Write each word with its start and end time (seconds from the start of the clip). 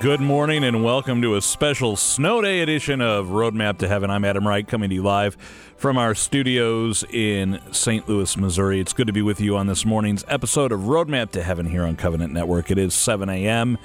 Good 0.00 0.20
morning 0.20 0.62
and 0.62 0.84
welcome 0.84 1.20
to 1.22 1.34
a 1.34 1.42
special 1.42 1.96
snow 1.96 2.40
day 2.40 2.60
edition 2.60 3.00
of 3.00 3.26
Roadmap 3.26 3.78
to 3.78 3.88
Heaven. 3.88 4.12
I'm 4.12 4.24
Adam 4.24 4.46
Wright 4.46 4.66
coming 4.66 4.90
to 4.90 4.94
you 4.94 5.02
live 5.02 5.36
from 5.76 5.98
our 5.98 6.14
studios 6.14 7.02
in 7.10 7.60
St. 7.72 8.08
Louis, 8.08 8.36
Missouri. 8.36 8.78
It's 8.78 8.92
good 8.92 9.08
to 9.08 9.12
be 9.12 9.22
with 9.22 9.40
you 9.40 9.56
on 9.56 9.66
this 9.66 9.84
morning's 9.84 10.24
episode 10.28 10.70
of 10.70 10.82
Roadmap 10.82 11.32
to 11.32 11.42
Heaven 11.42 11.66
here 11.66 11.82
on 11.82 11.96
Covenant 11.96 12.32
Network. 12.32 12.70
It 12.70 12.78
is 12.78 12.94
7 12.94 13.28
a.m. 13.28 13.76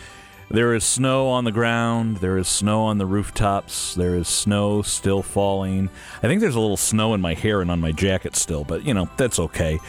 There 0.52 0.76
is 0.76 0.84
snow 0.84 1.30
on 1.30 1.46
the 1.46 1.52
ground, 1.52 2.18
there 2.18 2.38
is 2.38 2.48
snow 2.48 2.84
on 2.84 3.00
the 3.00 3.08
rooftops, 3.08 3.96
there 3.96 4.14
is 4.14 4.28
snow 4.28 4.84
still 4.84 5.24
falling. 5.24 5.90
I 6.22 6.28
think 6.28 6.42
there's 6.42 6.54
a 6.54 6.60
little 6.60 6.78
snow 6.78 7.16
in 7.16 7.22
my 7.22 7.34
hair 7.34 7.60
and 7.60 7.72
on 7.72 7.80
my 7.80 7.92
jacket 7.92 8.36
still, 8.36 8.64
but 8.64 8.86
you 8.86 8.94
know, 8.94 9.10
that's 9.18 9.40
okay. 9.40 9.80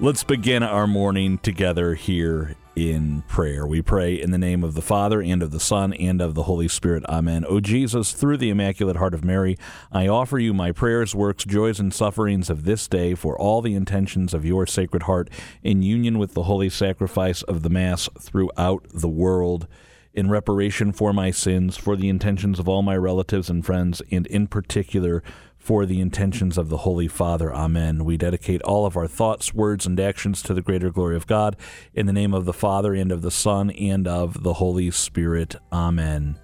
Let's 0.00 0.24
begin 0.24 0.62
our 0.62 0.86
morning 0.86 1.36
together 1.36 1.94
here 1.94 2.56
in 2.76 3.22
prayer. 3.22 3.66
We 3.66 3.80
pray 3.80 4.14
in 4.14 4.30
the 4.30 4.38
name 4.38 4.62
of 4.62 4.74
the 4.74 4.82
Father, 4.82 5.22
and 5.22 5.42
of 5.42 5.50
the 5.50 5.58
Son, 5.58 5.94
and 5.94 6.20
of 6.20 6.34
the 6.34 6.42
Holy 6.42 6.68
Spirit. 6.68 7.04
Amen. 7.08 7.44
O 7.48 7.58
Jesus, 7.58 8.12
through 8.12 8.36
the 8.36 8.50
Immaculate 8.50 8.96
Heart 8.96 9.14
of 9.14 9.24
Mary, 9.24 9.56
I 9.90 10.06
offer 10.06 10.38
you 10.38 10.52
my 10.52 10.72
prayers, 10.72 11.14
works, 11.14 11.44
joys, 11.44 11.80
and 11.80 11.92
sufferings 11.92 12.50
of 12.50 12.64
this 12.64 12.86
day 12.86 13.14
for 13.14 13.36
all 13.36 13.62
the 13.62 13.74
intentions 13.74 14.34
of 14.34 14.44
your 14.44 14.66
Sacred 14.66 15.04
Heart 15.04 15.30
in 15.62 15.82
union 15.82 16.18
with 16.18 16.34
the 16.34 16.44
holy 16.44 16.68
sacrifice 16.68 17.42
of 17.42 17.62
the 17.62 17.70
Mass 17.70 18.10
throughout 18.20 18.86
the 18.92 19.08
world. 19.08 19.66
In 20.12 20.30
reparation 20.30 20.92
for 20.92 21.12
my 21.12 21.30
sins, 21.30 21.76
for 21.76 21.94
the 21.94 22.08
intentions 22.08 22.58
of 22.58 22.68
all 22.68 22.82
my 22.82 22.96
relatives 22.96 23.50
and 23.50 23.64
friends, 23.64 24.00
and 24.10 24.26
in 24.28 24.46
particular 24.46 25.22
for 25.66 25.84
the 25.84 26.00
intentions 26.00 26.56
of 26.56 26.68
the 26.68 26.76
Holy 26.76 27.08
Father. 27.08 27.52
Amen. 27.52 28.04
We 28.04 28.16
dedicate 28.16 28.62
all 28.62 28.86
of 28.86 28.96
our 28.96 29.08
thoughts, 29.08 29.52
words, 29.52 29.84
and 29.84 29.98
actions 29.98 30.40
to 30.42 30.54
the 30.54 30.62
greater 30.62 30.92
glory 30.92 31.16
of 31.16 31.26
God. 31.26 31.56
In 31.92 32.06
the 32.06 32.12
name 32.12 32.32
of 32.32 32.44
the 32.44 32.52
Father, 32.52 32.94
and 32.94 33.10
of 33.10 33.20
the 33.20 33.32
Son, 33.32 33.70
and 33.70 34.06
of 34.06 34.44
the 34.44 34.52
Holy 34.52 34.92
Spirit. 34.92 35.56
Amen. 35.72 36.38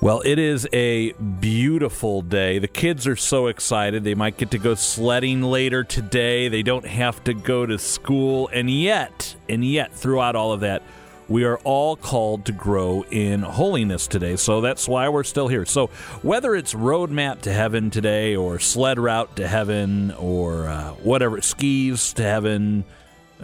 Well, 0.00 0.22
it 0.24 0.40
is 0.40 0.66
a 0.72 1.12
beautiful 1.12 2.20
day. 2.20 2.58
The 2.58 2.66
kids 2.66 3.06
are 3.06 3.14
so 3.14 3.46
excited. 3.46 4.02
They 4.02 4.16
might 4.16 4.38
get 4.38 4.50
to 4.50 4.58
go 4.58 4.74
sledding 4.74 5.40
later 5.40 5.84
today. 5.84 6.48
They 6.48 6.64
don't 6.64 6.84
have 6.84 7.22
to 7.24 7.32
go 7.32 7.64
to 7.64 7.78
school. 7.78 8.50
And 8.52 8.68
yet, 8.68 9.36
and 9.48 9.64
yet, 9.64 9.94
throughout 9.94 10.34
all 10.34 10.50
of 10.50 10.62
that, 10.62 10.82
we 11.28 11.44
are 11.44 11.58
all 11.58 11.96
called 11.96 12.44
to 12.46 12.52
grow 12.52 13.04
in 13.10 13.42
holiness 13.42 14.06
today. 14.06 14.36
So 14.36 14.60
that's 14.60 14.88
why 14.88 15.08
we're 15.08 15.24
still 15.24 15.48
here. 15.48 15.64
So 15.64 15.88
whether 16.22 16.54
it's 16.54 16.74
roadmap 16.74 17.42
to 17.42 17.52
heaven 17.52 17.90
today, 17.90 18.36
or 18.36 18.58
sled 18.58 18.98
route 18.98 19.36
to 19.36 19.48
heaven, 19.48 20.12
or 20.12 20.68
uh, 20.68 20.90
whatever, 20.92 21.40
skis 21.40 22.12
to 22.14 22.22
heaven, 22.22 22.84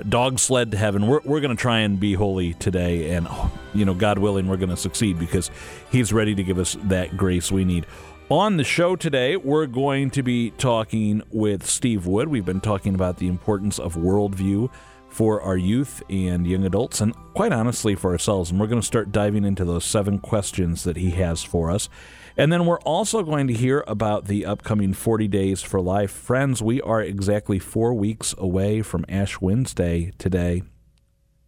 dog 0.08 0.38
sled 0.38 0.70
to 0.70 0.76
heaven, 0.76 1.06
we're, 1.06 1.20
we're 1.24 1.40
going 1.40 1.56
to 1.56 1.60
try 1.60 1.80
and 1.80 1.98
be 1.98 2.14
holy 2.14 2.54
today. 2.54 3.10
And, 3.10 3.28
you 3.74 3.84
know, 3.84 3.94
God 3.94 4.18
willing, 4.18 4.48
we're 4.48 4.56
going 4.56 4.70
to 4.70 4.76
succeed 4.76 5.18
because 5.18 5.50
He's 5.90 6.12
ready 6.12 6.34
to 6.34 6.42
give 6.44 6.58
us 6.58 6.76
that 6.84 7.16
grace 7.16 7.50
we 7.50 7.64
need. 7.64 7.86
On 8.30 8.56
the 8.56 8.64
show 8.64 8.96
today, 8.96 9.36
we're 9.36 9.66
going 9.66 10.08
to 10.10 10.22
be 10.22 10.52
talking 10.52 11.22
with 11.30 11.66
Steve 11.66 12.06
Wood. 12.06 12.28
We've 12.28 12.46
been 12.46 12.62
talking 12.62 12.94
about 12.94 13.18
the 13.18 13.28
importance 13.28 13.78
of 13.78 13.94
worldview 13.94 14.70
for 15.12 15.42
our 15.42 15.58
youth 15.58 16.02
and 16.08 16.46
young 16.46 16.64
adults, 16.64 17.02
and 17.02 17.14
quite 17.34 17.52
honestly 17.52 17.94
for 17.94 18.12
ourselves. 18.12 18.50
And 18.50 18.58
we're 18.58 18.66
going 18.66 18.80
to 18.80 18.86
start 18.86 19.12
diving 19.12 19.44
into 19.44 19.64
those 19.64 19.84
seven 19.84 20.18
questions 20.18 20.84
that 20.84 20.96
he 20.96 21.10
has 21.10 21.42
for 21.42 21.70
us. 21.70 21.90
And 22.34 22.50
then 22.50 22.64
we're 22.64 22.80
also 22.80 23.22
going 23.22 23.46
to 23.48 23.52
hear 23.52 23.84
about 23.86 24.24
the 24.24 24.46
upcoming 24.46 24.94
40 24.94 25.28
Days 25.28 25.60
for 25.60 25.82
Life. 25.82 26.10
Friends, 26.10 26.62
we 26.62 26.80
are 26.80 27.02
exactly 27.02 27.58
four 27.58 27.92
weeks 27.92 28.34
away 28.38 28.80
from 28.80 29.04
Ash 29.06 29.38
Wednesday 29.38 30.12
today. 30.16 30.62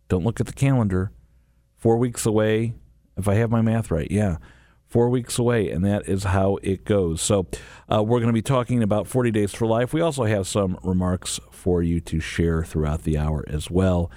Don't 0.09 0.25
look 0.25 0.41
at 0.41 0.47
the 0.47 0.53
calendar. 0.53 1.11
Four 1.75 1.97
weeks 1.97 2.27
away, 2.27 2.75
if 3.17 3.27
I 3.27 3.35
have 3.37 3.51
my 3.51 3.63
math 3.63 3.91
right. 3.91 4.11
Yeah 4.11 4.37
four 4.95 5.09
weeks 5.09 5.41
away, 5.41 5.71
and 5.71 5.85
that 5.85 6.09
is 6.09 6.23
how 6.23 6.57
it 6.63 6.85
goes. 6.85 7.21
So, 7.21 7.49
uh, 7.93 8.01
we're 8.01 8.21
going 8.21 8.29
to 8.29 8.33
be 8.33 8.41
talking 8.41 8.81
about 8.81 9.09
40 9.09 9.33
Days 9.33 9.53
for 9.53 9.67
Life. 9.67 9.93
We 9.93 10.01
also 10.01 10.23
have 10.23 10.47
some 10.47 10.79
remarks 10.85 11.41
for 11.51 11.83
you 11.83 11.99
to 12.03 12.21
share 12.21 12.63
throughout 12.63 13.03
the 13.03 13.19
hour 13.19 13.45
as 13.49 13.69
well, 13.69 14.09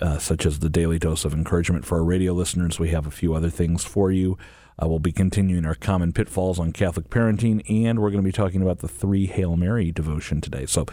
uh, 0.00 0.16
such 0.16 0.46
as 0.46 0.60
the 0.60 0.70
daily 0.70 0.98
dose 0.98 1.26
of 1.26 1.34
encouragement 1.34 1.84
for 1.84 1.98
our 1.98 2.04
radio 2.04 2.32
listeners. 2.32 2.80
We 2.80 2.88
have 2.92 3.06
a 3.06 3.10
few 3.10 3.34
other 3.34 3.50
things 3.50 3.84
for 3.84 4.10
you. 4.10 4.38
Uh, 4.82 4.88
we'll 4.88 5.00
be 5.00 5.12
continuing 5.12 5.66
our 5.66 5.74
common 5.74 6.14
pitfalls 6.14 6.58
on 6.58 6.72
Catholic 6.72 7.10
parenting, 7.10 7.62
and 7.70 7.98
we're 7.98 8.08
going 8.08 8.24
to 8.24 8.26
be 8.26 8.32
talking 8.32 8.62
about 8.62 8.78
the 8.78 8.88
three 8.88 9.26
Hail 9.26 9.58
Mary 9.58 9.92
devotion 9.92 10.40
today. 10.40 10.64
So, 10.64 10.86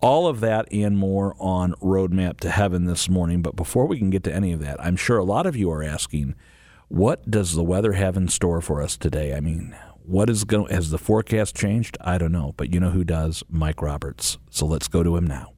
all 0.00 0.26
of 0.26 0.40
that 0.40 0.72
and 0.72 0.96
more 0.96 1.36
on 1.38 1.74
Roadmap 1.82 2.40
to 2.40 2.50
Heaven 2.50 2.86
this 2.86 3.10
morning. 3.10 3.42
But 3.42 3.56
before 3.56 3.84
we 3.84 3.98
can 3.98 4.08
get 4.08 4.24
to 4.24 4.32
any 4.32 4.54
of 4.54 4.60
that, 4.60 4.80
I'm 4.82 4.96
sure 4.96 5.18
a 5.18 5.22
lot 5.22 5.44
of 5.44 5.54
you 5.54 5.70
are 5.70 5.82
asking, 5.82 6.34
what 6.88 7.28
does 7.28 7.54
the 7.54 7.64
weather 7.64 7.94
have 7.94 8.16
in 8.16 8.28
store 8.28 8.60
for 8.60 8.80
us 8.80 8.96
today? 8.96 9.34
I 9.34 9.40
mean, 9.40 9.76
what 10.04 10.30
is 10.30 10.44
going 10.44 10.72
has 10.72 10.90
the 10.90 10.98
forecast 10.98 11.56
changed? 11.56 11.96
I 12.00 12.16
don't 12.16 12.32
know, 12.32 12.54
but 12.56 12.72
you 12.72 12.78
know 12.78 12.90
who 12.90 13.04
does? 13.04 13.42
Mike 13.48 13.82
Roberts. 13.82 14.38
So 14.50 14.66
let's 14.66 14.86
go 14.88 15.02
to 15.02 15.16
him 15.16 15.26
now. 15.26 15.52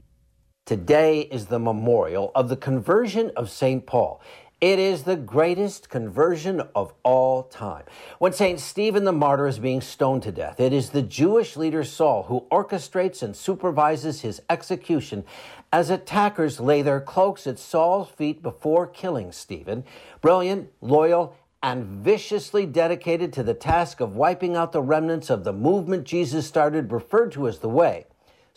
Today 0.65 1.21
is 1.21 1.47
the 1.47 1.59
memorial 1.59 2.31
of 2.35 2.49
the 2.49 2.57
conversion 2.57 3.31
of 3.37 3.51
St. 3.51 3.87
Paul. 3.87 4.21
It 4.61 4.81
is 4.81 5.05
the 5.05 5.15
greatest 5.15 5.89
conversion 5.89 6.61
of 6.75 6.93
all 7.05 7.45
time. 7.45 7.85
When 8.19 8.33
St. 8.33 8.59
Stephen 8.59 9.05
the 9.05 9.13
martyr 9.13 9.47
is 9.47 9.61
being 9.61 9.81
stoned 9.81 10.25
to 10.25 10.33
death, 10.33 10.59
it 10.59 10.73
is 10.73 10.91
the 10.91 11.03
Jewish 11.03 11.57
leader 11.57 11.85
Saul 11.85 12.25
who 12.25 12.45
orchestrates 12.51 13.23
and 13.23 13.37
supervises 13.37 14.23
his 14.23 14.43
execution 14.51 15.25
as 15.73 15.91
attackers 15.91 16.59
lay 16.59 16.83
their 16.83 17.01
cloaks 17.01 17.47
at 17.47 17.61
Saul's 17.61 18.09
feet 18.09 18.43
before 18.43 18.89
killing 18.89 19.31
Stephen. 19.31 19.85
Brilliant, 20.21 20.73
loyal, 20.81 21.37
and 21.63 21.85
viciously 21.85 22.67
dedicated 22.67 23.33
to 23.35 23.45
the 23.45 23.55
task 23.55 24.01
of 24.01 24.17
wiping 24.17 24.57
out 24.57 24.73
the 24.73 24.83
remnants 24.83 25.31
of 25.31 25.45
the 25.45 25.53
movement 25.53 26.03
Jesus 26.03 26.49
started, 26.49 26.91
referred 26.91 27.31
to 27.33 27.47
as 27.47 27.61
the 27.61 27.69
Way. 27.69 28.07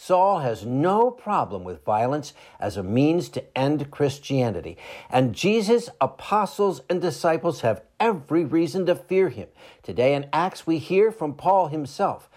Saul 0.04 0.40
has 0.40 0.66
no 0.66 1.12
problem 1.12 1.64
with 1.64 1.86
violence 1.86 2.34
as 2.60 2.76
a 2.76 2.82
means 2.82 3.30
to 3.30 3.44
end 3.56 3.92
Christianity, 3.92 4.76
and 5.12 5.36
Jesus' 5.36 5.92
apostles 6.02 6.82
and 6.90 7.00
disciples 7.00 7.62
have 7.62 7.84
every 8.00 8.44
reason 8.44 8.88
to 8.88 8.96
fear 8.96 9.30
him. 9.30 9.48
Today 9.84 10.16
in 10.16 10.28
Acts, 10.34 10.66
we 10.66 10.80
hear 10.80 11.12
from 11.12 11.36
Paul 11.36 11.68
himself 11.68 12.32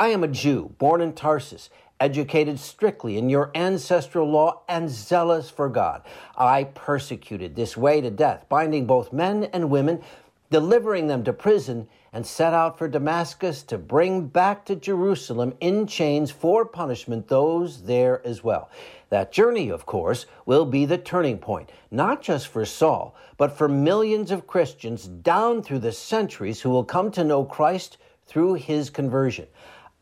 I 0.00 0.08
am 0.08 0.24
a 0.24 0.28
Jew, 0.28 0.74
born 0.78 1.02
in 1.02 1.12
Tarsus, 1.12 1.68
educated 2.00 2.58
strictly 2.58 3.18
in 3.18 3.28
your 3.28 3.50
ancestral 3.54 4.26
law, 4.26 4.62
and 4.66 4.88
zealous 4.88 5.50
for 5.50 5.68
God. 5.68 6.00
I 6.38 6.64
persecuted 6.64 7.54
this 7.54 7.76
way 7.76 8.00
to 8.00 8.10
death, 8.10 8.46
binding 8.48 8.86
both 8.86 9.12
men 9.12 9.44
and 9.52 9.68
women, 9.68 10.02
delivering 10.50 11.08
them 11.08 11.22
to 11.24 11.34
prison 11.34 11.86
and 12.12 12.26
set 12.26 12.52
out 12.52 12.76
for 12.76 12.88
Damascus 12.88 13.62
to 13.64 13.78
bring 13.78 14.26
back 14.26 14.64
to 14.64 14.76
Jerusalem 14.76 15.54
in 15.60 15.86
chains 15.86 16.30
for 16.30 16.64
punishment 16.64 17.28
those 17.28 17.82
there 17.82 18.24
as 18.26 18.42
well. 18.42 18.70
That 19.10 19.32
journey, 19.32 19.68
of 19.68 19.86
course, 19.86 20.26
will 20.46 20.64
be 20.64 20.86
the 20.86 20.98
turning 20.98 21.38
point, 21.38 21.70
not 21.90 22.22
just 22.22 22.48
for 22.48 22.64
Saul, 22.64 23.14
but 23.36 23.56
for 23.56 23.68
millions 23.68 24.30
of 24.30 24.46
Christians 24.46 25.06
down 25.06 25.62
through 25.62 25.80
the 25.80 25.92
centuries 25.92 26.60
who 26.60 26.70
will 26.70 26.84
come 26.84 27.10
to 27.12 27.24
know 27.24 27.44
Christ 27.44 27.98
through 28.26 28.54
his 28.54 28.90
conversion. 28.90 29.46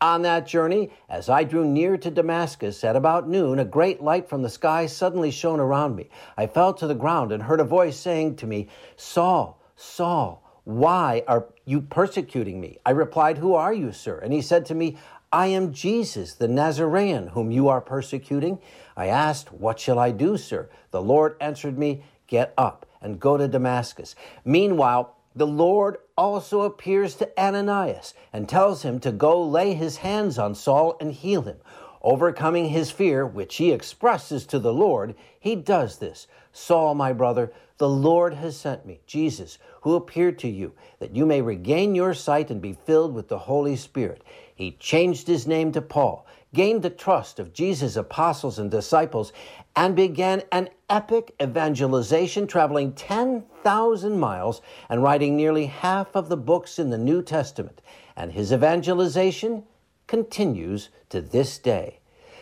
On 0.01 0.21
that 0.21 0.47
journey, 0.47 0.91
as 1.09 1.27
I 1.27 1.43
drew 1.43 1.65
near 1.65 1.97
to 1.97 2.09
Damascus 2.09 2.85
at 2.85 2.95
about 2.95 3.27
noon, 3.27 3.59
a 3.59 3.65
great 3.65 4.01
light 4.01 4.29
from 4.29 4.41
the 4.41 4.49
sky 4.49 4.85
suddenly 4.85 5.29
shone 5.29 5.59
around 5.59 5.97
me. 5.97 6.09
I 6.37 6.47
fell 6.47 6.73
to 6.75 6.87
the 6.87 6.95
ground 6.95 7.33
and 7.33 7.43
heard 7.43 7.59
a 7.59 7.65
voice 7.65 7.99
saying 7.99 8.37
to 8.37 8.47
me, 8.47 8.69
Saul, 8.95 9.61
Saul, 9.75 10.48
why 10.69 11.23
are 11.27 11.47
you 11.65 11.81
persecuting 11.81 12.61
me? 12.61 12.77
I 12.85 12.91
replied, 12.91 13.39
Who 13.39 13.55
are 13.55 13.73
you, 13.73 13.91
sir? 13.91 14.19
And 14.19 14.31
he 14.31 14.43
said 14.43 14.67
to 14.67 14.75
me, 14.75 14.97
I 15.31 15.47
am 15.47 15.73
Jesus, 15.73 16.35
the 16.35 16.47
Nazarene, 16.47 17.29
whom 17.29 17.49
you 17.49 17.69
are 17.69 17.81
persecuting. 17.81 18.59
I 18.95 19.07
asked, 19.07 19.51
What 19.51 19.79
shall 19.79 19.97
I 19.97 20.11
do, 20.11 20.37
sir? 20.37 20.69
The 20.91 21.01
Lord 21.01 21.37
answered 21.41 21.79
me, 21.79 22.03
Get 22.27 22.53
up 22.55 22.85
and 23.01 23.19
go 23.19 23.35
to 23.35 23.47
Damascus. 23.47 24.13
Meanwhile, 24.45 25.15
the 25.35 25.47
Lord 25.47 25.97
also 26.15 26.61
appears 26.61 27.15
to 27.15 27.41
Ananias 27.41 28.13
and 28.31 28.47
tells 28.47 28.83
him 28.83 28.99
to 28.99 29.11
go 29.11 29.41
lay 29.41 29.73
his 29.73 29.97
hands 29.97 30.37
on 30.37 30.53
Saul 30.53 30.97
and 31.01 31.13
heal 31.13 31.41
him. 31.41 31.57
Overcoming 32.01 32.69
his 32.69 32.91
fear, 32.91 33.25
which 33.25 33.57
he 33.57 33.71
expresses 33.71 34.45
to 34.45 34.59
the 34.59 34.73
Lord, 34.73 35.15
he 35.39 35.55
does 35.55 35.97
this. 35.97 36.27
Saul, 36.51 36.95
my 36.95 37.13
brother, 37.13 37.51
the 37.77 37.89
Lord 37.89 38.33
has 38.33 38.57
sent 38.57 38.85
me, 38.85 39.01
Jesus, 39.05 39.57
who 39.81 39.95
appeared 39.95 40.39
to 40.39 40.49
you, 40.49 40.73
that 40.99 41.15
you 41.15 41.25
may 41.25 41.41
regain 41.41 41.95
your 41.95 42.13
sight 42.13 42.49
and 42.49 42.61
be 42.61 42.73
filled 42.73 43.13
with 43.13 43.27
the 43.27 43.39
Holy 43.39 43.75
Spirit. 43.75 44.23
He 44.53 44.71
changed 44.71 45.27
his 45.27 45.47
name 45.47 45.71
to 45.73 45.81
Paul, 45.81 46.25
gained 46.53 46.81
the 46.81 46.89
trust 46.89 47.39
of 47.39 47.53
Jesus' 47.53 47.95
apostles 47.95 48.59
and 48.59 48.71
disciples, 48.71 49.31
and 49.75 49.95
began 49.95 50.43
an 50.51 50.69
epic 50.89 51.35
evangelization, 51.41 52.47
traveling 52.47 52.93
10,000 52.93 54.19
miles 54.19 54.61
and 54.89 55.03
writing 55.03 55.37
nearly 55.37 55.67
half 55.67 56.15
of 56.15 56.27
the 56.27 56.37
books 56.37 56.79
in 56.79 56.89
the 56.89 56.97
New 56.97 57.21
Testament. 57.21 57.81
And 58.15 58.33
his 58.33 58.51
evangelization 58.51 59.63
continues 60.09 60.89
to 61.09 61.21
this 61.21 61.57
day. 61.59 61.99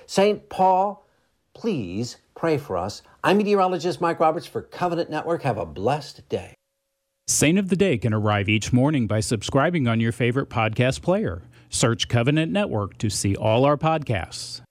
St. 0.08 0.50
Paul, 0.50 1.06
please 1.54 2.18
pray 2.34 2.58
for 2.58 2.78
us. 2.78 3.02
I'm 3.24 3.38
meteorologist 3.38 4.00
Mike 4.00 4.22
Roberts 4.22 4.48
for 4.48 4.62
Covenant 4.62 5.10
Network. 5.10 5.44
Have 5.44 5.58
a 5.58 5.66
blessed 5.66 6.28
day. 6.30 6.54
Saint 7.28 7.60
of 7.60 7.68
the 7.68 7.76
Day 7.76 7.98
can 7.98 8.14
arrive 8.14 8.48
each 8.48 8.72
morning 8.72 9.06
by 9.06 9.20
subscribing 9.20 9.86
on 9.86 10.00
your 10.00 10.14
favorite 10.14 10.50
podcast 10.50 11.02
player. 11.02 11.42
Search 11.70 12.08
Covenant 12.08 12.54
Network 12.54 12.98
to 13.00 13.10
see 13.10 13.36
all 13.36 13.66
our 13.66 13.76
podcasts. 13.76 14.62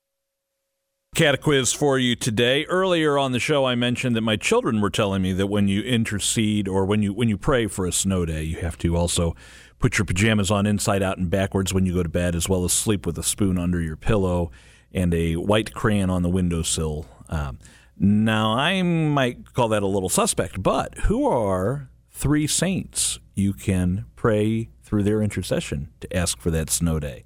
Catequiz 1.16 1.74
for 1.74 1.98
you 1.98 2.14
today. 2.14 2.66
Earlier 2.66 3.16
on 3.16 3.32
the 3.32 3.38
show, 3.38 3.64
I 3.64 3.74
mentioned 3.74 4.14
that 4.16 4.20
my 4.20 4.36
children 4.36 4.82
were 4.82 4.90
telling 4.90 5.22
me 5.22 5.32
that 5.32 5.46
when 5.46 5.66
you 5.66 5.80
intercede 5.80 6.68
or 6.68 6.84
when 6.84 7.02
you 7.02 7.14
when 7.14 7.30
you 7.30 7.38
pray 7.38 7.68
for 7.68 7.86
a 7.86 7.90
snow 7.92 8.26
day, 8.26 8.42
you 8.42 8.56
have 8.56 8.76
to 8.80 8.94
also 8.94 9.34
put 9.78 9.96
your 9.96 10.04
pajamas 10.04 10.50
on 10.50 10.66
inside 10.66 11.02
out 11.02 11.16
and 11.16 11.30
backwards 11.30 11.72
when 11.72 11.86
you 11.86 11.94
go 11.94 12.02
to 12.02 12.08
bed, 12.10 12.34
as 12.34 12.50
well 12.50 12.66
as 12.66 12.74
sleep 12.74 13.06
with 13.06 13.16
a 13.16 13.22
spoon 13.22 13.56
under 13.56 13.80
your 13.80 13.96
pillow 13.96 14.50
and 14.92 15.14
a 15.14 15.36
white 15.36 15.72
crayon 15.72 16.10
on 16.10 16.20
the 16.20 16.28
windowsill. 16.28 17.06
Um, 17.30 17.60
now, 17.98 18.52
I 18.52 18.82
might 18.82 19.54
call 19.54 19.68
that 19.68 19.82
a 19.82 19.86
little 19.86 20.10
suspect, 20.10 20.62
but 20.62 20.98
who 21.04 21.26
are 21.26 21.88
three 22.10 22.46
saints 22.46 23.20
you 23.34 23.54
can 23.54 24.04
pray 24.16 24.68
through 24.82 25.04
their 25.04 25.22
intercession 25.22 25.88
to 26.00 26.14
ask 26.14 26.38
for 26.38 26.50
that 26.50 26.68
snow 26.68 27.00
day. 27.00 27.24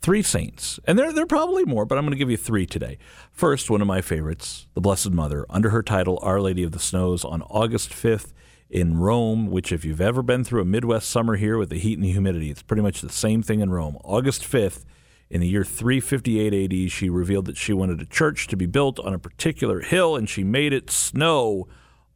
Three 0.00 0.22
saints. 0.22 0.78
And 0.84 0.98
there, 0.98 1.12
there 1.12 1.24
are 1.24 1.26
probably 1.26 1.64
more, 1.64 1.84
but 1.84 1.98
I'm 1.98 2.04
going 2.04 2.12
to 2.12 2.18
give 2.18 2.30
you 2.30 2.36
three 2.36 2.66
today. 2.66 2.98
First, 3.32 3.70
one 3.70 3.80
of 3.80 3.86
my 3.86 4.00
favorites, 4.00 4.66
the 4.74 4.80
Blessed 4.80 5.10
Mother, 5.10 5.46
under 5.50 5.70
her 5.70 5.82
title, 5.82 6.18
Our 6.22 6.40
Lady 6.40 6.62
of 6.62 6.72
the 6.72 6.78
Snows, 6.78 7.24
on 7.24 7.42
August 7.42 7.90
5th 7.90 8.32
in 8.68 8.98
Rome, 8.98 9.50
which, 9.50 9.72
if 9.72 9.84
you've 9.84 10.00
ever 10.00 10.22
been 10.22 10.44
through 10.44 10.62
a 10.62 10.66
Midwest 10.66 11.08
summer 11.08 11.36
here 11.36 11.58
with 11.58 11.70
the 11.70 11.78
heat 11.78 11.98
and 11.98 12.04
the 12.04 12.12
humidity, 12.12 12.50
it's 12.50 12.62
pretty 12.62 12.82
much 12.82 13.00
the 13.00 13.08
same 13.08 13.42
thing 13.42 13.60
in 13.60 13.70
Rome. 13.70 13.96
August 14.04 14.42
5th, 14.42 14.84
in 15.28 15.40
the 15.40 15.48
year 15.48 15.64
358 15.64 16.84
AD, 16.84 16.90
she 16.90 17.08
revealed 17.08 17.46
that 17.46 17.56
she 17.56 17.72
wanted 17.72 18.00
a 18.00 18.06
church 18.06 18.46
to 18.48 18.56
be 18.56 18.66
built 18.66 19.00
on 19.00 19.14
a 19.14 19.18
particular 19.18 19.80
hill, 19.80 20.14
and 20.14 20.28
she 20.28 20.44
made 20.44 20.72
it 20.72 20.90
snow 20.90 21.66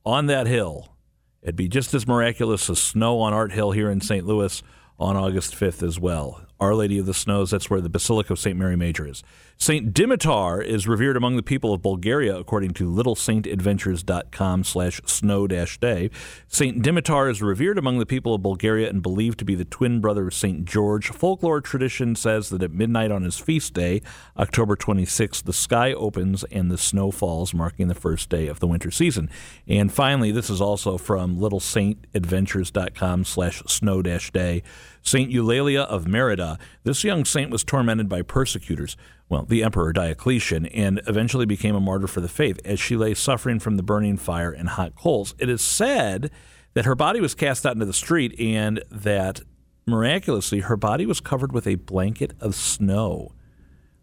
on 0.05 0.27
that 0.27 0.47
hill 0.47 0.97
It'd 1.43 1.57
be 1.57 1.69
just 1.69 1.95
as 1.95 2.07
miraculous 2.07 2.69
as 2.69 2.79
snow 2.81 3.21
on 3.21 3.33
Art 3.33 3.53
Hill 3.53 3.71
here 3.71 3.91
in 3.91 4.01
St. 4.01 4.27
Louis 4.27 4.63
on 4.99 5.17
August 5.17 5.55
5th 5.55 5.83
as 5.83 5.99
well. 5.99 6.43
Our 6.61 6.75
Lady 6.75 6.99
of 6.99 7.07
the 7.07 7.15
Snows, 7.15 7.51
that's 7.51 7.71
where 7.71 7.81
the 7.81 7.89
Basilica 7.89 8.35
of 8.35 8.39
St. 8.39 8.57
Mary 8.57 8.77
Major 8.77 9.09
is. 9.09 9.23
St. 9.63 9.93
Dimitar 9.93 10.65
is 10.65 10.89
revered 10.89 11.19
among 11.19 11.37
the 11.37 11.43
people 11.43 11.75
of 11.75 11.83
Bulgaria, 11.83 12.35
according 12.35 12.71
to 12.71 12.91
littlesaintadventures.com 12.91 14.65
slash 14.65 15.03
snow 15.05 15.47
day. 15.47 16.11
St. 16.49 16.83
Dimitar 16.83 17.31
is 17.31 17.43
revered 17.43 17.77
among 17.77 17.99
the 17.99 18.07
people 18.07 18.33
of 18.33 18.41
Bulgaria 18.41 18.89
and 18.89 19.03
believed 19.03 19.39
to 19.39 19.45
be 19.45 19.55
the 19.55 19.67
twin 19.67 20.01
brother 20.01 20.29
of 20.29 20.33
St. 20.33 20.65
George. 20.65 21.11
Folklore 21.11 21.61
tradition 21.61 22.17
says 22.17 22.49
that 22.49 22.63
at 22.63 22.73
midnight 22.73 23.11
on 23.11 23.21
his 23.21 23.37
feast 23.37 23.75
day, 23.75 24.01
October 24.39 24.77
26th, 24.77 25.45
the 25.45 25.53
sky 25.53 25.93
opens 25.93 26.43
and 26.45 26.71
the 26.71 26.79
snow 26.79 27.11
falls, 27.11 27.53
marking 27.53 27.89
the 27.89 27.95
first 27.95 28.31
day 28.31 28.47
of 28.47 28.61
the 28.61 28.67
winter 28.67 28.91
season. 28.91 29.29
And 29.69 29.93
finally, 29.93 30.33
this 30.33 30.49
is 30.49 30.63
also 30.63 30.97
from 30.97 31.37
littlesaintadventures.com 31.37 33.27
slash 33.27 33.63
snow 33.67 34.01
day. 34.01 34.63
St. 35.03 35.31
Eulalia 35.31 35.85
of 35.85 36.07
Merida, 36.07 36.59
this 36.83 37.05
young 37.05 37.27
saint 37.27 37.51
was 37.51 37.63
tormented 37.63 38.09
by 38.09 38.23
persecutors 38.23 38.97
well, 39.31 39.45
the 39.45 39.63
Emperor 39.63 39.93
Diocletian, 39.93 40.67
and 40.67 41.01
eventually 41.07 41.47
became 41.47 41.77
a 41.77 41.81
martyr 41.81 42.09
for 42.09 42.21
the 42.21 42.29
faith 42.29 42.59
as 42.65 42.81
she 42.81 42.97
lay 42.97 43.15
suffering 43.15 43.61
from 43.61 43.77
the 43.77 43.83
burning 43.83 44.17
fire 44.17 44.51
and 44.51 44.71
hot 44.71 44.97
coals. 44.97 45.37
It 45.39 45.49
is 45.49 45.63
said 45.63 46.33
that 46.75 46.85
her 46.85 46.97
body 46.97 47.21
was 47.21 47.37
cast 47.37 47.65
out 47.65 47.75
into 47.75 47.87
the 47.87 47.93
street 47.93 48.39
and 48.41 48.83
that 48.91 49.41
miraculously 49.87 50.61
her 50.61 50.77
body 50.77 51.07
was 51.07 51.21
covered 51.21 51.53
with 51.53 51.69
a 51.69 51.77
blanket 51.77 52.35
of 52.41 52.57
snow. 52.57 53.33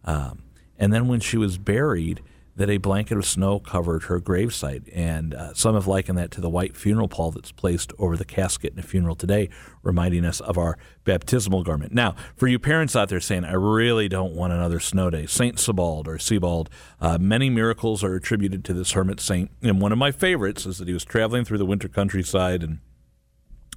Um, 0.05 0.43
and 0.77 0.93
then 0.93 1.09
when 1.09 1.19
she 1.19 1.37
was 1.37 1.57
buried, 1.57 2.21
that 2.57 2.71
a 2.71 2.77
blanket 2.77 3.17
of 3.17 3.25
snow 3.25 3.59
covered 3.59 4.03
her 4.03 4.19
gravesite. 4.19 4.89
And 4.93 5.33
uh, 5.33 5.53
some 5.53 5.75
have 5.75 5.85
likened 5.85 6.17
that 6.17 6.31
to 6.31 6.41
the 6.41 6.49
white 6.49 6.75
funeral 6.75 7.07
pall 7.07 7.31
that's 7.31 7.51
placed 7.51 7.93
over 7.99 8.17
the 8.17 8.25
casket 8.25 8.73
in 8.73 8.79
a 8.79 8.83
funeral 8.83 9.15
today, 9.15 9.49
reminding 9.83 10.25
us 10.25 10.41
of 10.41 10.57
our 10.57 10.77
baptismal 11.03 11.63
garment. 11.63 11.93
Now, 11.93 12.15
for 12.35 12.47
you 12.47 12.57
parents 12.57 12.95
out 12.95 13.09
there 13.09 13.19
saying, 13.19 13.45
I 13.45 13.53
really 13.53 14.09
don't 14.09 14.33
want 14.33 14.53
another 14.53 14.79
snow 14.79 15.11
day, 15.11 15.27
Saint 15.27 15.59
Sebald 15.59 16.07
or 16.07 16.17
Sebald, 16.17 16.69
uh, 16.99 17.19
many 17.19 17.51
miracles 17.51 18.03
are 18.03 18.15
attributed 18.15 18.65
to 18.65 18.73
this 18.73 18.93
hermit 18.93 19.19
saint. 19.19 19.51
And 19.61 19.79
one 19.79 19.91
of 19.91 19.99
my 19.99 20.11
favorites 20.11 20.65
is 20.65 20.79
that 20.79 20.87
he 20.87 20.95
was 20.95 21.05
traveling 21.05 21.45
through 21.45 21.59
the 21.59 21.65
winter 21.65 21.87
countryside 21.87 22.63
and 22.63 22.79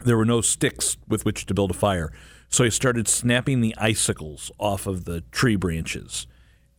there 0.03 0.17
were 0.17 0.25
no 0.25 0.41
sticks 0.41 0.97
with 1.07 1.27
which 1.27 1.45
to 1.45 1.53
build 1.53 1.71
a 1.71 1.75
fire. 1.75 2.11
So 2.49 2.65
he 2.65 2.71
started 2.71 3.07
snapping 3.07 3.61
the 3.61 3.77
icicles 3.77 4.51
off 4.59 4.87
of 4.87 5.05
the 5.05 5.21
tree 5.31 5.57
branches 5.57 6.27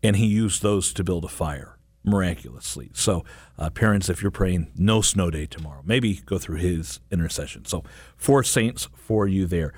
and 0.01 0.15
he 0.15 0.25
used 0.25 0.63
those 0.63 0.93
to 0.93 1.03
build 1.03 1.25
a 1.25 1.29
fire 1.29 1.77
miraculously. 2.03 2.89
So, 2.93 3.23
uh, 3.57 3.69
parents, 3.69 4.09
if 4.09 4.21
you're 4.21 4.31
praying 4.31 4.71
no 4.75 5.01
snow 5.01 5.29
day 5.29 5.45
tomorrow, 5.45 5.81
maybe 5.85 6.15
go 6.25 6.37
through 6.37 6.57
his 6.57 6.99
intercession. 7.11 7.65
So, 7.65 7.83
four 8.17 8.43
saints 8.43 8.87
for 8.95 9.27
you 9.27 9.45
there. 9.45 9.73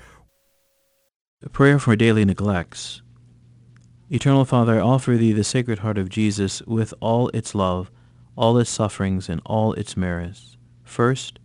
A 1.42 1.48
prayer 1.48 1.78
for 1.78 1.94
daily 1.96 2.24
neglects. 2.24 3.02
Eternal 4.10 4.44
Father, 4.44 4.78
I 4.78 4.80
offer 4.80 5.16
thee 5.16 5.32
the 5.32 5.44
Sacred 5.44 5.80
Heart 5.80 5.98
of 5.98 6.08
Jesus 6.08 6.62
with 6.62 6.94
all 7.00 7.28
its 7.30 7.54
love, 7.54 7.90
all 8.36 8.56
its 8.58 8.70
sufferings, 8.70 9.28
and 9.28 9.40
all 9.44 9.72
its 9.74 9.96
merits. 9.96 10.56
First, 10.82 11.38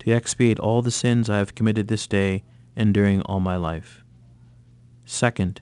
to 0.00 0.12
expiate 0.12 0.58
all 0.58 0.82
the 0.82 0.90
sins 0.90 1.30
I 1.30 1.38
have 1.38 1.54
committed 1.54 1.88
this 1.88 2.06
day 2.06 2.44
and 2.74 2.92
during 2.92 3.22
all 3.22 3.40
my 3.40 3.56
life. 3.56 4.04
Second, 5.04 5.60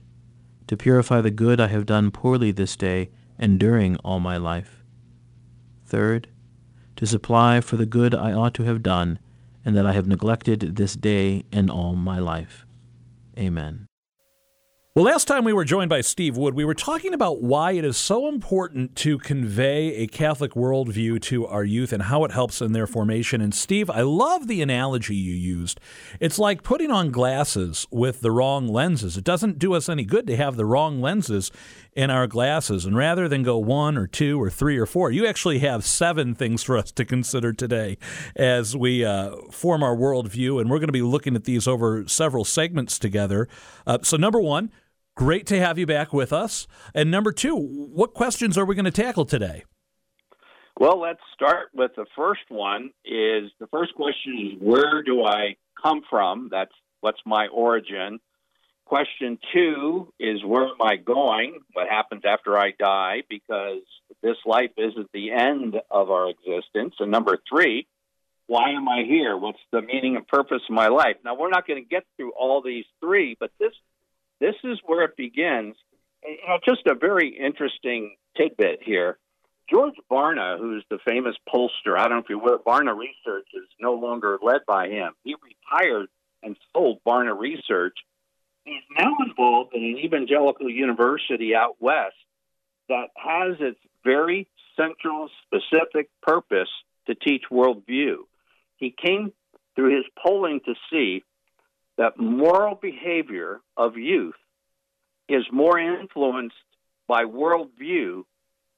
to 0.67 0.77
purify 0.77 1.21
the 1.21 1.31
good 1.31 1.59
I 1.59 1.67
have 1.67 1.85
done 1.85 2.11
poorly 2.11 2.51
this 2.51 2.75
day 2.75 3.09
and 3.41 3.59
during 3.59 3.97
all 3.97 4.21
my 4.21 4.37
life. 4.37 4.83
Third, 5.85 6.29
to 6.95 7.05
supply 7.05 7.59
for 7.59 7.75
the 7.75 7.85
good 7.85 8.15
I 8.15 8.31
ought 8.31 8.53
to 8.53 8.63
have 8.63 8.83
done, 8.83 9.19
and 9.65 9.75
that 9.75 9.85
I 9.85 9.91
have 9.91 10.07
neglected 10.07 10.77
this 10.77 10.95
day 10.95 11.43
and 11.51 11.69
all 11.69 11.95
my 11.95 12.19
life. 12.19 12.65
Amen. 13.37 13.87
Well, 14.93 15.05
last 15.05 15.25
time 15.25 15.45
we 15.45 15.53
were 15.53 15.63
joined 15.63 15.87
by 15.87 16.01
Steve 16.01 16.35
Wood, 16.35 16.53
we 16.53 16.65
were 16.65 16.73
talking 16.73 17.13
about 17.13 17.41
why 17.41 17.71
it 17.71 17.85
is 17.85 17.95
so 17.95 18.27
important 18.27 18.93
to 18.97 19.17
convey 19.19 19.95
a 19.95 20.07
Catholic 20.07 20.51
worldview 20.51 21.21
to 21.21 21.47
our 21.47 21.63
youth 21.63 21.93
and 21.93 22.03
how 22.03 22.25
it 22.25 22.33
helps 22.33 22.61
in 22.61 22.73
their 22.73 22.87
formation. 22.87 23.39
And 23.39 23.55
Steve, 23.55 23.89
I 23.89 24.01
love 24.01 24.47
the 24.49 24.61
analogy 24.61 25.15
you 25.15 25.33
used. 25.33 25.79
It's 26.19 26.37
like 26.37 26.61
putting 26.61 26.91
on 26.91 27.09
glasses 27.09 27.87
with 27.89 28.19
the 28.19 28.31
wrong 28.31 28.67
lenses. 28.67 29.15
It 29.15 29.23
doesn't 29.23 29.59
do 29.59 29.75
us 29.75 29.87
any 29.87 30.03
good 30.03 30.27
to 30.27 30.35
have 30.35 30.57
the 30.57 30.65
wrong 30.65 30.99
lenses 30.99 31.53
in 31.93 32.09
our 32.09 32.27
glasses. 32.27 32.85
And 32.85 32.97
rather 32.97 33.29
than 33.29 33.43
go 33.43 33.57
one 33.57 33.97
or 33.97 34.07
two 34.07 34.41
or 34.41 34.49
three 34.49 34.77
or 34.77 34.85
four, 34.85 35.09
you 35.09 35.25
actually 35.25 35.59
have 35.59 35.85
seven 35.85 36.35
things 36.35 36.63
for 36.63 36.77
us 36.77 36.91
to 36.91 37.05
consider 37.05 37.53
today 37.53 37.97
as 38.35 38.75
we 38.75 39.05
uh, 39.05 39.37
form 39.51 39.83
our 39.83 39.95
worldview. 39.95 40.59
And 40.59 40.69
we're 40.69 40.79
going 40.79 40.89
to 40.89 40.93
be 40.93 41.01
looking 41.01 41.37
at 41.37 41.45
these 41.45 41.65
over 41.65 42.05
several 42.09 42.43
segments 42.43 42.99
together. 42.99 43.47
Uh, 43.87 43.99
so, 44.03 44.17
number 44.17 44.41
one, 44.41 44.69
Great 45.15 45.45
to 45.47 45.59
have 45.59 45.77
you 45.77 45.85
back 45.85 46.13
with 46.13 46.31
us. 46.31 46.67
And 46.95 47.11
number 47.11 47.31
two, 47.31 47.55
what 47.55 48.13
questions 48.13 48.57
are 48.57 48.65
we 48.65 48.75
going 48.75 48.85
to 48.85 48.91
tackle 48.91 49.25
today? 49.25 49.65
Well, 50.79 50.99
let's 50.99 51.19
start 51.35 51.67
with 51.73 51.91
the 51.95 52.05
first 52.15 52.41
one. 52.49 52.91
Is 53.05 53.51
the 53.59 53.67
first 53.67 53.93
question 53.95 54.53
is 54.53 54.61
where 54.61 55.03
do 55.03 55.23
I 55.23 55.57
come 55.81 56.01
from? 56.09 56.49
That's 56.49 56.71
what's 57.01 57.19
my 57.25 57.47
origin. 57.47 58.19
Question 58.85 59.37
two 59.53 60.13
is 60.19 60.43
where 60.43 60.63
am 60.63 60.81
I 60.81 60.95
going? 60.95 61.59
What 61.73 61.87
happens 61.87 62.23
after 62.25 62.57
I 62.57 62.71
die? 62.77 63.23
Because 63.29 63.83
this 64.21 64.37
life 64.45 64.71
isn't 64.77 65.09
the 65.13 65.31
end 65.31 65.75
of 65.89 66.09
our 66.09 66.29
existence. 66.29 66.95
And 66.99 67.11
number 67.11 67.37
three, 67.49 67.87
why 68.47 68.71
am 68.71 68.87
I 68.89 69.03
here? 69.07 69.37
What's 69.37 69.59
the 69.71 69.81
meaning 69.81 70.15
and 70.15 70.27
purpose 70.27 70.61
of 70.69 70.73
my 70.73 70.87
life? 70.87 71.17
Now, 71.23 71.35
we're 71.35 71.49
not 71.49 71.67
going 71.67 71.81
to 71.81 71.87
get 71.87 72.03
through 72.17 72.31
all 72.31 72.61
these 72.61 72.85
three, 72.99 73.37
but 73.39 73.51
this 73.59 73.71
this 74.41 74.55
is 74.63 74.79
where 74.85 75.03
it 75.03 75.15
begins. 75.15 75.75
You 76.25 76.37
know, 76.47 76.57
just 76.67 76.85
a 76.87 76.95
very 76.95 77.29
interesting 77.29 78.15
tidbit 78.35 78.79
here. 78.83 79.17
George 79.69 79.93
Barna, 80.11 80.57
who's 80.57 80.83
the 80.89 80.97
famous 81.07 81.35
pollster, 81.47 81.97
I 81.97 82.09
don't 82.09 82.11
know 82.11 82.17
if 82.17 82.29
you 82.29 82.41
are 82.41 82.57
Barna 82.57 82.97
Research 82.97 83.47
is 83.53 83.69
no 83.79 83.93
longer 83.93 84.37
led 84.41 84.61
by 84.67 84.89
him. 84.89 85.13
He 85.23 85.35
retired 85.35 86.07
and 86.43 86.57
sold 86.73 86.99
Barna 87.07 87.39
Research. 87.39 87.95
He's 88.65 88.83
now 88.97 89.15
involved 89.25 89.73
in 89.73 89.83
an 89.83 89.97
evangelical 90.03 90.69
university 90.69 91.55
out 91.55 91.77
west 91.79 92.15
that 92.89 93.07
has 93.15 93.57
its 93.59 93.79
very 94.03 94.49
central, 94.75 95.29
specific 95.45 96.09
purpose 96.21 96.69
to 97.07 97.15
teach 97.15 97.43
worldview. 97.49 98.17
He 98.77 98.93
came 98.93 99.31
through 99.75 99.95
his 99.95 100.05
polling 100.21 100.59
to 100.65 100.73
see 100.91 101.23
that 102.01 102.17
moral 102.17 102.73
behavior 102.73 103.61
of 103.77 103.95
youth 103.95 104.33
is 105.29 105.43
more 105.51 105.77
influenced 105.77 106.55
by 107.07 107.25
worldview 107.25 108.23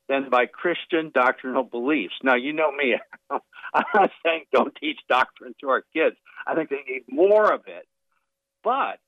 than 0.09 0.29
by 0.29 0.45
Christian 0.45 1.09
doctrinal 1.15 1.63
beliefs. 1.63 2.15
Now, 2.21 2.35
you 2.35 2.51
know 2.51 2.69
me. 2.69 2.97
I'm 3.29 3.85
not 3.95 4.11
saying 4.25 4.43
don't 4.51 4.75
teach 4.75 4.99
doctrine 5.07 5.55
to 5.61 5.69
our 5.69 5.85
kids. 5.93 6.17
I 6.45 6.53
think 6.53 6.69
they 6.69 6.83
need 6.85 7.03
more 7.07 7.53
of 7.53 7.61
it. 7.67 7.87
But 8.61 8.99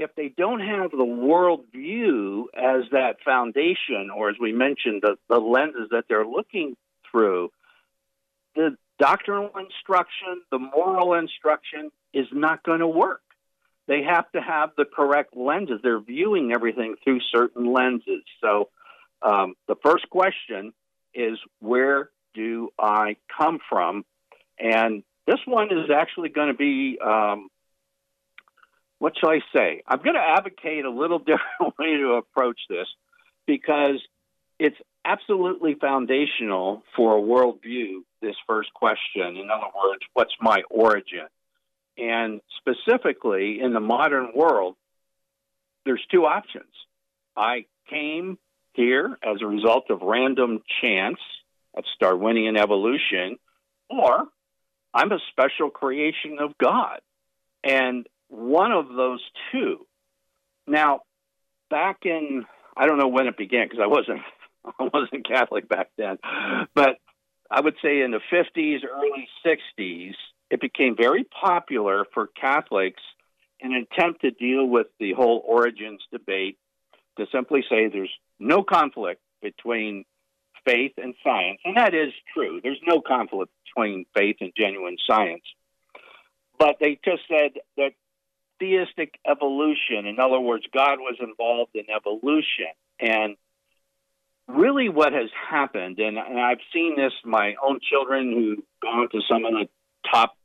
if 0.00 0.16
they 0.16 0.34
don't 0.36 0.58
have 0.58 0.90
the 0.90 0.96
worldview 0.96 2.46
as 2.52 2.90
that 2.90 3.18
foundation, 3.24 4.10
or 4.12 4.30
as 4.30 4.36
we 4.40 4.52
mentioned, 4.52 5.02
the, 5.02 5.14
the 5.28 5.38
lenses 5.38 5.90
that 5.92 6.06
they're 6.08 6.26
looking 6.26 6.76
through, 7.08 7.50
the 8.56 8.76
doctrinal 8.98 9.52
instruction, 9.56 10.42
the 10.50 10.58
moral 10.58 11.14
instruction 11.14 11.92
is 12.12 12.26
not 12.32 12.64
going 12.64 12.80
to 12.80 12.88
work. 12.88 13.20
They 13.90 14.04
have 14.04 14.30
to 14.36 14.40
have 14.40 14.70
the 14.76 14.84
correct 14.84 15.36
lenses. 15.36 15.80
They're 15.82 15.98
viewing 15.98 16.52
everything 16.52 16.94
through 17.02 17.18
certain 17.34 17.72
lenses. 17.72 18.22
So 18.40 18.68
um, 19.20 19.54
the 19.66 19.74
first 19.84 20.08
question 20.08 20.72
is 21.12 21.40
where 21.58 22.10
do 22.32 22.68
I 22.78 23.16
come 23.36 23.58
from? 23.68 24.04
And 24.60 25.02
this 25.26 25.40
one 25.44 25.72
is 25.76 25.90
actually 25.92 26.28
going 26.28 26.52
to 26.52 26.54
be 26.54 27.00
um, 27.04 27.48
what 29.00 29.14
shall 29.18 29.30
I 29.30 29.40
say? 29.52 29.82
I'm 29.88 29.98
going 29.98 30.14
to 30.14 30.20
advocate 30.38 30.84
a 30.84 30.90
little 30.90 31.18
different 31.58 31.76
way 31.76 31.96
to 31.96 32.12
approach 32.12 32.60
this 32.68 32.86
because 33.44 34.00
it's 34.60 34.76
absolutely 35.04 35.74
foundational 35.74 36.84
for 36.94 37.18
a 37.18 37.20
worldview. 37.20 38.02
This 38.22 38.36
first 38.46 38.72
question, 38.72 39.36
in 39.36 39.48
other 39.50 39.72
words, 39.74 40.02
what's 40.12 40.34
my 40.40 40.62
origin? 40.70 41.26
And 41.98 42.40
specifically 42.58 43.60
in 43.60 43.72
the 43.72 43.80
modern 43.80 44.30
world, 44.34 44.76
there's 45.84 46.02
two 46.10 46.24
options. 46.24 46.72
I 47.36 47.66
came 47.88 48.38
here 48.72 49.16
as 49.22 49.38
a 49.42 49.46
result 49.46 49.90
of 49.90 50.02
random 50.02 50.62
chance, 50.80 51.18
that's 51.74 51.88
Darwinian 52.00 52.56
evolution, 52.56 53.38
or 53.88 54.24
I'm 54.92 55.12
a 55.12 55.18
special 55.30 55.70
creation 55.70 56.38
of 56.40 56.56
God. 56.58 57.00
And 57.62 58.06
one 58.28 58.72
of 58.72 58.88
those 58.88 59.20
two. 59.52 59.86
Now, 60.66 61.00
back 61.68 61.98
in 62.04 62.44
I 62.76 62.86
don't 62.86 62.98
know 62.98 63.08
when 63.08 63.26
it 63.26 63.36
began 63.36 63.66
because 63.68 63.82
I 63.82 63.86
wasn't 63.86 64.20
I 64.64 64.88
wasn't 64.92 65.26
Catholic 65.26 65.68
back 65.68 65.88
then, 65.96 66.18
but 66.74 66.96
I 67.50 67.60
would 67.60 67.74
say 67.82 68.02
in 68.02 68.12
the 68.12 68.20
50s, 68.32 68.80
early 68.84 69.28
60s, 69.44 70.14
it 70.50 70.60
became 70.60 70.96
very 70.96 71.24
popular 71.24 72.04
for 72.12 72.26
Catholics 72.26 73.02
in 73.60 73.72
an 73.72 73.86
attempt 73.90 74.22
to 74.22 74.30
deal 74.30 74.66
with 74.66 74.88
the 74.98 75.12
whole 75.12 75.42
origins 75.46 76.00
debate 76.10 76.58
to 77.18 77.26
simply 77.32 77.62
say 77.68 77.88
there's 77.88 78.12
no 78.38 78.62
conflict 78.62 79.20
between 79.42 80.04
faith 80.64 80.92
and 80.96 81.14
science. 81.22 81.60
And 81.64 81.76
that 81.76 81.94
is 81.94 82.12
true. 82.34 82.60
There's 82.62 82.80
no 82.86 83.00
conflict 83.00 83.52
between 83.64 84.06
faith 84.16 84.36
and 84.40 84.52
genuine 84.56 84.96
science. 85.08 85.44
But 86.58 86.76
they 86.80 86.98
just 87.04 87.22
said 87.28 87.52
that 87.76 87.92
theistic 88.58 89.14
evolution, 89.26 90.06
in 90.06 90.18
other 90.18 90.40
words, 90.40 90.64
God 90.74 90.98
was 90.98 91.16
involved 91.20 91.74
in 91.74 91.84
evolution. 91.94 92.72
And 92.98 93.36
really 94.48 94.88
what 94.88 95.12
has 95.12 95.30
happened, 95.50 95.98
and, 95.98 96.18
and 96.18 96.38
I've 96.38 96.58
seen 96.72 96.96
this, 96.96 97.12
my 97.24 97.54
own 97.66 97.80
children 97.80 98.32
who've 98.32 98.64
gone 98.82 99.08
to 99.12 99.20
some 99.28 99.44
of 99.44 99.52
the 99.52 99.68
top 100.12 100.36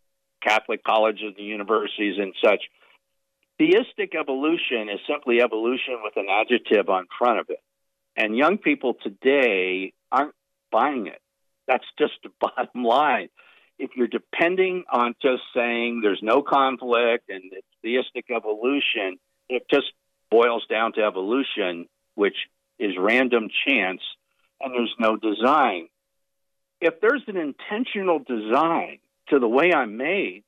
Catholic 0.45 0.83
colleges 0.83 1.33
and 1.37 1.47
universities 1.47 2.15
and 2.19 2.33
such, 2.43 2.63
theistic 3.57 4.13
evolution 4.15 4.89
is 4.89 4.99
simply 5.09 5.41
evolution 5.41 5.99
with 6.03 6.13
an 6.17 6.27
adjective 6.29 6.89
on 6.89 7.07
front 7.17 7.39
of 7.39 7.49
it. 7.49 7.61
And 8.15 8.37
young 8.37 8.57
people 8.57 8.95
today 9.01 9.93
aren't 10.11 10.35
buying 10.71 11.07
it. 11.07 11.21
That's 11.67 11.85
just 11.97 12.13
the 12.23 12.29
bottom 12.39 12.83
line. 12.83 13.29
If 13.77 13.91
you're 13.95 14.07
depending 14.07 14.85
on 14.91 15.15
just 15.21 15.43
saying 15.53 15.99
there's 16.01 16.21
no 16.21 16.41
conflict 16.41 17.29
and 17.29 17.43
it's 17.51 17.67
theistic 17.81 18.25
evolution, 18.33 19.17
it 19.49 19.63
just 19.69 19.87
boils 20.31 20.65
down 20.69 20.93
to 20.93 21.01
evolution, 21.01 21.87
which 22.15 22.37
is 22.79 22.93
random 22.97 23.49
chance, 23.67 24.01
and 24.61 24.73
there's 24.73 24.95
no 24.99 25.17
design. 25.17 25.87
If 26.79 27.01
there's 27.01 27.23
an 27.27 27.37
intentional 27.37 28.19
design 28.19 28.99
to 29.29 29.39
the 29.39 29.48
way 29.48 29.74
I'm 29.74 29.98
made, 29.98 30.44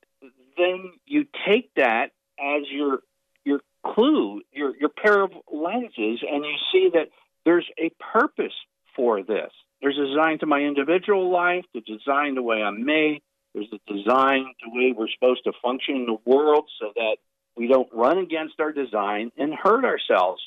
then 0.57 0.91
you 1.05 1.25
take 1.47 1.73
that 1.75 2.11
as 2.39 2.63
your 2.71 2.99
your 3.43 3.59
clue, 3.85 4.41
your 4.51 4.75
your 4.77 4.89
pair 4.89 5.23
of 5.23 5.31
lenses, 5.51 6.23
and 6.29 6.45
you 6.45 6.55
see 6.71 6.89
that 6.93 7.09
there's 7.45 7.67
a 7.77 7.91
purpose 8.13 8.53
for 8.95 9.23
this. 9.23 9.51
There's 9.81 9.97
a 9.97 10.07
design 10.07 10.39
to 10.39 10.45
my 10.45 10.61
individual 10.61 11.31
life, 11.31 11.65
the 11.73 11.81
design 11.81 12.35
the 12.35 12.41
way 12.41 12.63
I'm 12.63 12.85
made. 12.85 13.21
There's 13.53 13.71
a 13.71 13.93
design 13.93 14.53
the 14.63 14.71
way 14.71 14.93
we're 14.95 15.07
supposed 15.13 15.43
to 15.45 15.53
function 15.61 15.95
in 15.95 16.05
the 16.05 16.17
world 16.25 16.65
so 16.79 16.91
that 16.95 17.17
we 17.55 17.67
don't 17.67 17.89
run 17.93 18.17
against 18.17 18.59
our 18.59 18.71
design 18.71 19.31
and 19.37 19.53
hurt 19.53 19.85
ourselves. 19.85 20.41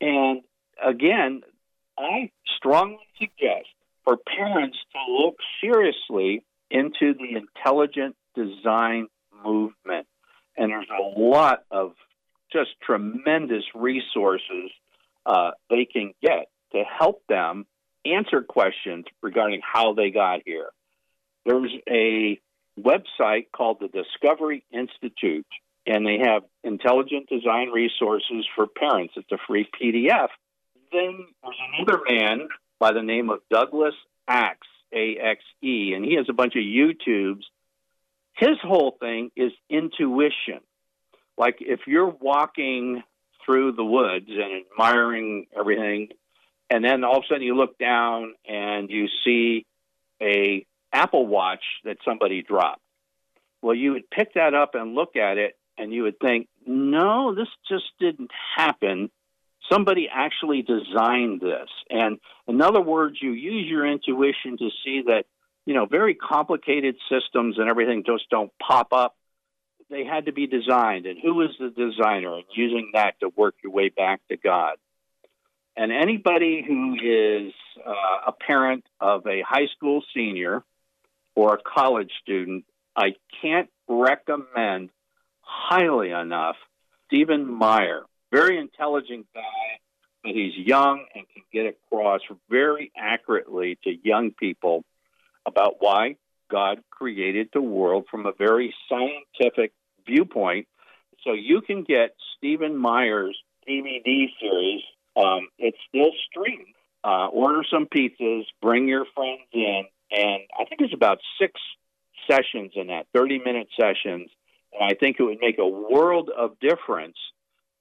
And 0.00 0.42
again, 0.82 1.42
I 1.98 2.30
strongly 2.56 3.06
suggest 3.18 3.68
for 4.04 4.16
parents 4.16 4.78
to 4.92 5.12
look 5.12 5.36
seriously 5.60 6.44
into 6.70 7.14
the 7.14 7.36
intelligent 7.36 8.16
design 8.34 9.08
movement. 9.44 10.06
And 10.56 10.70
there's 10.70 10.88
a 10.90 11.20
lot 11.20 11.64
of 11.70 11.92
just 12.52 12.70
tremendous 12.84 13.64
resources 13.74 14.70
uh, 15.24 15.50
they 15.68 15.84
can 15.84 16.12
get 16.22 16.48
to 16.72 16.82
help 16.84 17.22
them 17.28 17.66
answer 18.04 18.42
questions 18.42 19.04
regarding 19.22 19.60
how 19.60 19.94
they 19.94 20.10
got 20.10 20.40
here. 20.44 20.70
There's 21.44 21.72
a 21.88 22.40
website 22.80 23.46
called 23.54 23.78
the 23.80 23.88
Discovery 23.88 24.64
Institute, 24.72 25.46
and 25.86 26.06
they 26.06 26.18
have 26.24 26.42
intelligent 26.62 27.28
design 27.28 27.70
resources 27.70 28.46
for 28.54 28.66
parents. 28.66 29.14
It's 29.16 29.30
a 29.32 29.38
free 29.46 29.68
PDF. 29.80 30.28
Then 30.92 31.26
there's 31.42 31.56
another 31.78 32.00
man 32.08 32.48
by 32.78 32.92
the 32.92 33.02
name 33.02 33.30
of 33.30 33.40
Douglas 33.50 33.94
Axe, 34.28 34.66
A 34.92 35.16
X 35.16 35.42
E, 35.62 35.92
and 35.94 36.04
he 36.04 36.14
has 36.16 36.26
a 36.28 36.32
bunch 36.32 36.54
of 36.54 36.62
YouTubes. 36.62 37.42
His 38.34 38.58
whole 38.62 38.96
thing 39.00 39.30
is 39.36 39.52
intuition. 39.68 40.60
Like 41.38 41.56
if 41.60 41.80
you're 41.86 42.08
walking 42.08 43.02
through 43.44 43.72
the 43.72 43.84
woods 43.84 44.28
and 44.28 44.64
admiring 44.70 45.46
everything, 45.58 46.08
and 46.68 46.84
then 46.84 47.04
all 47.04 47.18
of 47.18 47.24
a 47.24 47.26
sudden 47.28 47.42
you 47.42 47.54
look 47.54 47.78
down 47.78 48.34
and 48.48 48.90
you 48.90 49.06
see 49.24 49.64
a 50.20 50.66
Apple 50.92 51.26
Watch 51.26 51.62
that 51.84 51.98
somebody 52.04 52.42
dropped. 52.42 52.80
Well, 53.62 53.74
you 53.74 53.92
would 53.92 54.08
pick 54.10 54.34
that 54.34 54.54
up 54.54 54.74
and 54.74 54.94
look 54.94 55.16
at 55.16 55.38
it, 55.38 55.56
and 55.76 55.92
you 55.92 56.04
would 56.04 56.18
think, 56.20 56.48
no, 56.66 57.34
this 57.34 57.48
just 57.68 57.84
didn't 57.98 58.30
happen. 58.56 59.10
Somebody 59.70 60.08
actually 60.12 60.62
designed 60.62 61.40
this. 61.40 61.68
And 61.90 62.18
in 62.46 62.62
other 62.62 62.80
words, 62.80 63.16
you 63.20 63.32
use 63.32 63.66
your 63.68 63.86
intuition 63.86 64.56
to 64.58 64.68
see 64.84 65.02
that, 65.06 65.24
you 65.64 65.74
know, 65.74 65.86
very 65.86 66.14
complicated 66.14 66.96
systems 67.10 67.58
and 67.58 67.68
everything 67.68 68.04
just 68.06 68.30
don't 68.30 68.52
pop 68.58 68.92
up. 68.92 69.16
They 69.90 70.04
had 70.04 70.26
to 70.26 70.32
be 70.32 70.46
designed. 70.46 71.06
And 71.06 71.18
who 71.20 71.42
is 71.42 71.50
the 71.58 71.70
designer? 71.70 72.34
And 72.34 72.44
using 72.54 72.90
that 72.94 73.20
to 73.20 73.28
work 73.28 73.54
your 73.62 73.72
way 73.72 73.88
back 73.88 74.20
to 74.28 74.36
God. 74.36 74.76
And 75.76 75.92
anybody 75.92 76.64
who 76.66 76.94
is 76.94 77.52
uh, 77.86 78.28
a 78.28 78.32
parent 78.32 78.84
of 79.00 79.26
a 79.26 79.42
high 79.46 79.66
school 79.76 80.02
senior 80.14 80.64
or 81.34 81.54
a 81.54 81.58
college 81.58 82.10
student, 82.22 82.64
I 82.96 83.14
can't 83.42 83.68
recommend 83.86 84.90
highly 85.42 86.10
enough 86.10 86.56
Stephen 87.06 87.46
Meyer. 87.52 88.02
Very 88.32 88.58
intelligent 88.58 89.26
guy, 89.34 89.80
but 90.22 90.32
he's 90.32 90.54
young 90.56 91.06
and 91.14 91.24
can 91.32 91.42
get 91.52 91.66
across 91.66 92.20
very 92.50 92.92
accurately 92.96 93.78
to 93.84 93.90
young 94.02 94.32
people 94.32 94.84
about 95.46 95.76
why 95.78 96.16
God 96.50 96.82
created 96.90 97.50
the 97.52 97.60
world 97.60 98.06
from 98.10 98.26
a 98.26 98.32
very 98.32 98.74
scientific 98.88 99.72
viewpoint. 100.06 100.66
So 101.24 101.32
you 101.32 101.60
can 101.60 101.84
get 101.84 102.14
Stephen 102.36 102.76
Meyer's 102.76 103.36
DVD 103.68 104.26
series. 104.40 104.82
Um, 105.16 105.48
it's 105.58 105.78
still 105.88 106.10
streamed. 106.30 106.74
Uh, 107.02 107.28
order 107.28 107.62
some 107.70 107.86
pizzas, 107.86 108.44
bring 108.60 108.88
your 108.88 109.04
friends 109.14 109.42
in, 109.52 109.84
and 110.10 110.42
I 110.58 110.64
think 110.64 110.80
it's 110.80 110.94
about 110.94 111.18
six 111.40 111.52
sessions 112.28 112.72
in 112.74 112.88
that, 112.88 113.06
30 113.14 113.38
minute 113.44 113.68
sessions. 113.78 114.30
And 114.72 114.90
I 114.90 114.94
think 114.98 115.16
it 115.18 115.22
would 115.22 115.38
make 115.40 115.58
a 115.58 115.66
world 115.66 116.30
of 116.36 116.58
difference 116.58 117.16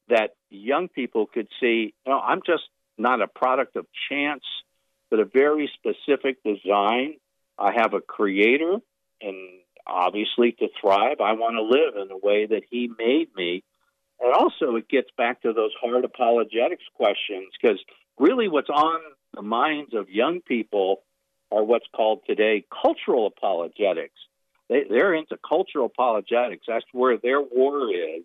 that 0.10 0.32
young 0.50 0.88
people 0.88 1.26
could 1.26 1.48
see, 1.60 1.94
you 2.06 2.12
know, 2.12 2.20
I'm 2.20 2.42
just 2.46 2.64
not 2.98 3.22
a 3.22 3.28
product 3.28 3.76
of 3.76 3.86
chance, 4.10 4.44
but 5.10 5.20
a 5.20 5.26
very 5.26 5.70
specific 5.76 6.44
design. 6.44 7.16
I 7.58 7.72
have 7.76 7.94
a 7.94 8.02
creator, 8.02 8.78
and 9.22 9.36
obviously 9.88 10.52
to 10.54 10.68
thrive, 10.82 11.22
I 11.22 11.34
want 11.34 11.56
to 11.56 11.64
live 11.64 12.02
in 12.02 12.08
the 12.08 12.18
way 12.18 12.46
that 12.46 12.64
he 12.70 12.90
made 12.98 13.30
me. 13.36 13.64
And 14.20 14.34
also, 14.34 14.76
it 14.76 14.88
gets 14.88 15.10
back 15.18 15.42
to 15.42 15.54
those 15.54 15.72
hard 15.82 16.06
apologetics 16.06 16.84
questions 16.96 17.48
because 17.60 17.80
really 18.18 18.48
what's 18.48 18.70
on 18.70 19.00
the 19.34 19.42
minds 19.42 19.94
of 19.94 20.10
young 20.10 20.42
people 20.42 21.02
are 21.52 21.64
what's 21.64 21.88
called 21.96 22.22
today 22.26 22.66
cultural 22.82 23.28
apologetics. 23.28 24.16
They, 24.70 24.84
they're 24.90 25.14
into 25.14 25.38
cultural 25.48 25.86
apologetics. 25.86 26.66
That's 26.68 26.86
where 26.92 27.18
their 27.18 27.42
war 27.42 27.94
is. 27.94 28.24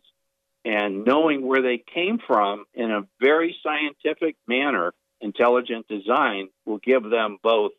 And 0.64 1.04
knowing 1.04 1.46
where 1.46 1.62
they 1.62 1.82
came 1.94 2.18
from 2.26 2.64
in 2.74 2.90
a 2.90 3.06
very 3.20 3.56
scientific 3.62 4.36
manner, 4.46 4.92
intelligent 5.20 5.88
design 5.88 6.48
will 6.66 6.78
give 6.78 7.02
them 7.02 7.38
both 7.42 7.72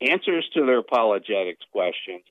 answers 0.00 0.48
to 0.54 0.66
their 0.66 0.78
apologetics 0.78 1.64
questions 1.72 2.22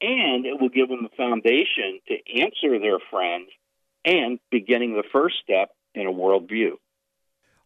and 0.00 0.44
it 0.44 0.60
will 0.60 0.68
give 0.68 0.88
them 0.88 1.02
the 1.02 1.16
foundation 1.16 2.00
to 2.08 2.42
answer 2.42 2.78
their 2.78 2.98
friends 3.10 3.48
and 4.04 4.38
beginning 4.50 4.94
the 4.94 5.02
first 5.12 5.36
step 5.42 5.70
in 5.94 6.06
a 6.06 6.12
worldview. 6.12 6.72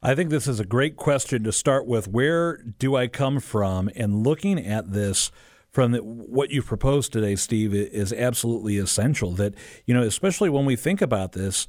I 0.03 0.15
think 0.15 0.31
this 0.31 0.49
is 0.49 0.61
a 0.61 0.65
great 0.65 0.97
question 0.97 1.45
to 1.45 1.53
start 1.53 1.87
with. 1.87 2.09
Where 2.09 2.57
do 2.57 2.97
I 2.97 3.09
come 3.09 3.41
from? 3.41 3.91
And 3.97 4.25
looking 4.25 4.65
at 4.65 4.93
this 4.93 5.31
from 5.71 5.93
the, 5.93 5.99
what 6.03 6.50
you've 6.50 6.67
proposed 6.67 7.12
today, 7.12 7.37
Steve, 7.37 7.75
is 7.75 8.12
absolutely 8.12 8.77
essential. 8.77 9.33
That, 9.33 9.55
you 9.87 9.95
know, 9.95 10.03
especially 10.03 10.50
when 10.50 10.65
we 10.65 10.77
think 10.77 11.00
about 11.00 11.33
this, 11.33 11.67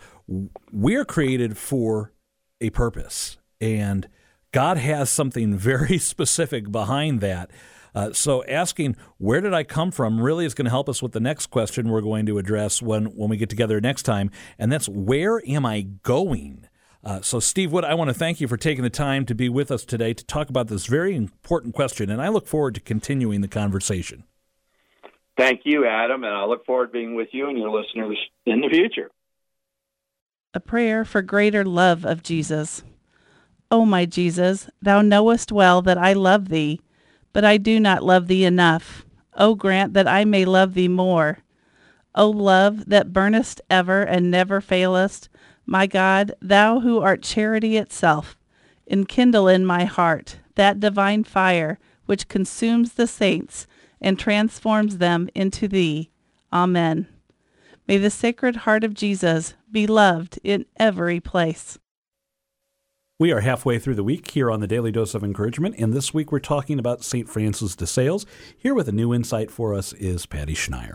we're 0.72 1.06
created 1.06 1.58
for 1.58 2.12
a 2.60 2.70
purpose. 2.72 3.38
And 3.60 4.08
God 4.52 4.78
has 4.78 5.10
something 5.10 5.56
very 5.58 5.98
specific 5.98 6.72
behind 6.72 7.22
that. 7.22 7.52
Uh, 7.94 8.14
so 8.14 8.44
asking 8.46 8.96
where 9.18 9.42
did 9.42 9.54
I 9.54 9.64
come 9.64 9.92
from 9.92 10.22
really 10.22 10.46
is 10.46 10.54
going 10.54 10.66
to 10.66 10.72
help 10.72 10.88
us 10.88 11.02
with 11.02 11.12
the 11.12 11.20
next 11.20 11.48
question 11.48 11.90
we're 11.90 12.02
going 12.02 12.26
to 12.28 12.38
address 12.38 12.82
when 12.82 13.08
when 13.18 13.30
we 13.30 13.36
get 13.36 13.50
together 13.50 13.82
next 13.82 14.04
time, 14.04 14.32
and 14.58 14.72
that's 14.72 14.88
where 14.88 15.42
am 15.46 15.66
I 15.66 15.82
going? 15.82 16.70
Uh, 17.04 17.22
so, 17.22 17.40
Steve 17.40 17.72
Wood, 17.72 17.84
I 17.84 17.96
want 17.96 18.10
to 18.10 18.14
thank 18.14 18.40
you 18.40 18.48
for 18.48 18.58
taking 18.58 18.84
the 18.84 18.90
time 18.90 19.26
to 19.26 19.34
be 19.34 19.50
with 19.50 19.72
us 19.72 19.86
today 19.86 20.14
to 20.14 20.24
talk 20.24 20.50
about 20.50 20.68
this 20.68 20.86
very 20.86 21.16
important 21.16 21.74
question, 21.74 22.12
and 22.12 22.22
I 22.22 22.28
look 22.28 22.48
forward 22.48 22.76
to 22.76 22.82
continuing 22.82 23.42
the 23.42 23.48
conversation. 23.48 24.24
Thank 25.36 25.62
you, 25.64 25.88
Adam, 25.88 26.24
and 26.24 26.34
I 26.34 26.46
look 26.46 26.66
forward 26.66 26.88
to 26.88 26.92
being 26.92 27.16
with 27.16 27.30
you 27.32 27.50
and 27.50 27.58
your 27.58 27.72
listeners 27.72 28.18
in 28.46 28.62
the 28.62 28.70
future. 28.70 29.10
A 30.54 30.60
prayer 30.60 31.04
for 31.04 31.22
greater 31.24 31.64
love 31.64 32.06
of 32.06 32.22
Jesus. 32.22 32.84
O 33.72 33.86
my 33.86 34.06
Jesus, 34.06 34.70
thou 34.82 35.02
knowest 35.02 35.52
well 35.52 35.82
that 35.82 35.98
I 35.98 36.14
love 36.14 36.50
thee, 36.50 36.82
but 37.34 37.46
I 37.46 37.58
do 37.58 37.80
not 37.80 38.04
love 38.04 38.28
thee 38.28 38.46
enough. 38.46 39.06
O 39.36 39.56
grant 39.56 39.94
that 39.94 40.08
I 40.08 40.26
may 40.26 40.46
love 40.46 40.76
thee 40.76 40.90
more. 40.90 41.40
O 42.14 42.30
love 42.30 42.86
that 42.88 43.14
burnest 43.14 43.62
ever 43.70 44.04
and 44.04 44.30
never 44.30 44.60
failest, 44.60 45.30
my 45.72 45.88
God, 45.88 46.34
thou 46.42 46.82
who 46.82 47.00
art 47.00 47.24
charity 47.24 47.78
itself, 47.78 48.36
enkindle 48.88 49.48
in 49.48 49.66
my 49.66 49.86
heart 49.86 50.36
that 50.56 50.82
divine 50.82 51.24
fire 51.24 51.80
which 52.06 52.28
consumes 52.28 52.92
the 52.92 53.08
saints 53.08 53.68
and 54.02 54.20
transforms 54.20 54.98
them 54.98 55.30
into 55.34 55.70
thee. 55.70 56.12
Amen. 56.52 57.08
May 57.88 57.98
the 57.98 58.10
Sacred 58.10 58.58
Heart 58.58 58.84
of 58.84 58.94
Jesus 58.94 59.54
be 59.72 59.88
loved 59.88 60.40
in 60.44 60.66
every 60.76 61.22
place. 61.22 61.80
We 63.22 63.32
are 63.32 63.42
halfway 63.42 63.78
through 63.78 63.94
the 63.94 64.04
week 64.04 64.32
here 64.32 64.50
on 64.50 64.62
the 64.62 64.68
Daily 64.68 64.92
Dose 64.92 65.14
of 65.14 65.24
Encouragement, 65.24 65.76
and 65.78 65.94
this 65.94 66.12
week 66.12 66.32
we're 66.32 66.40
talking 66.40 66.80
about 66.80 67.04
St. 67.04 67.30
Francis 67.30 67.76
de 67.76 67.86
Sales. 67.86 68.26
Here 68.58 68.74
with 68.74 68.88
a 68.88 68.92
new 68.92 69.14
insight 69.14 69.52
for 69.52 69.76
us 69.76 69.94
is 69.94 70.26
Patty 70.26 70.56
Schneier. 70.56 70.94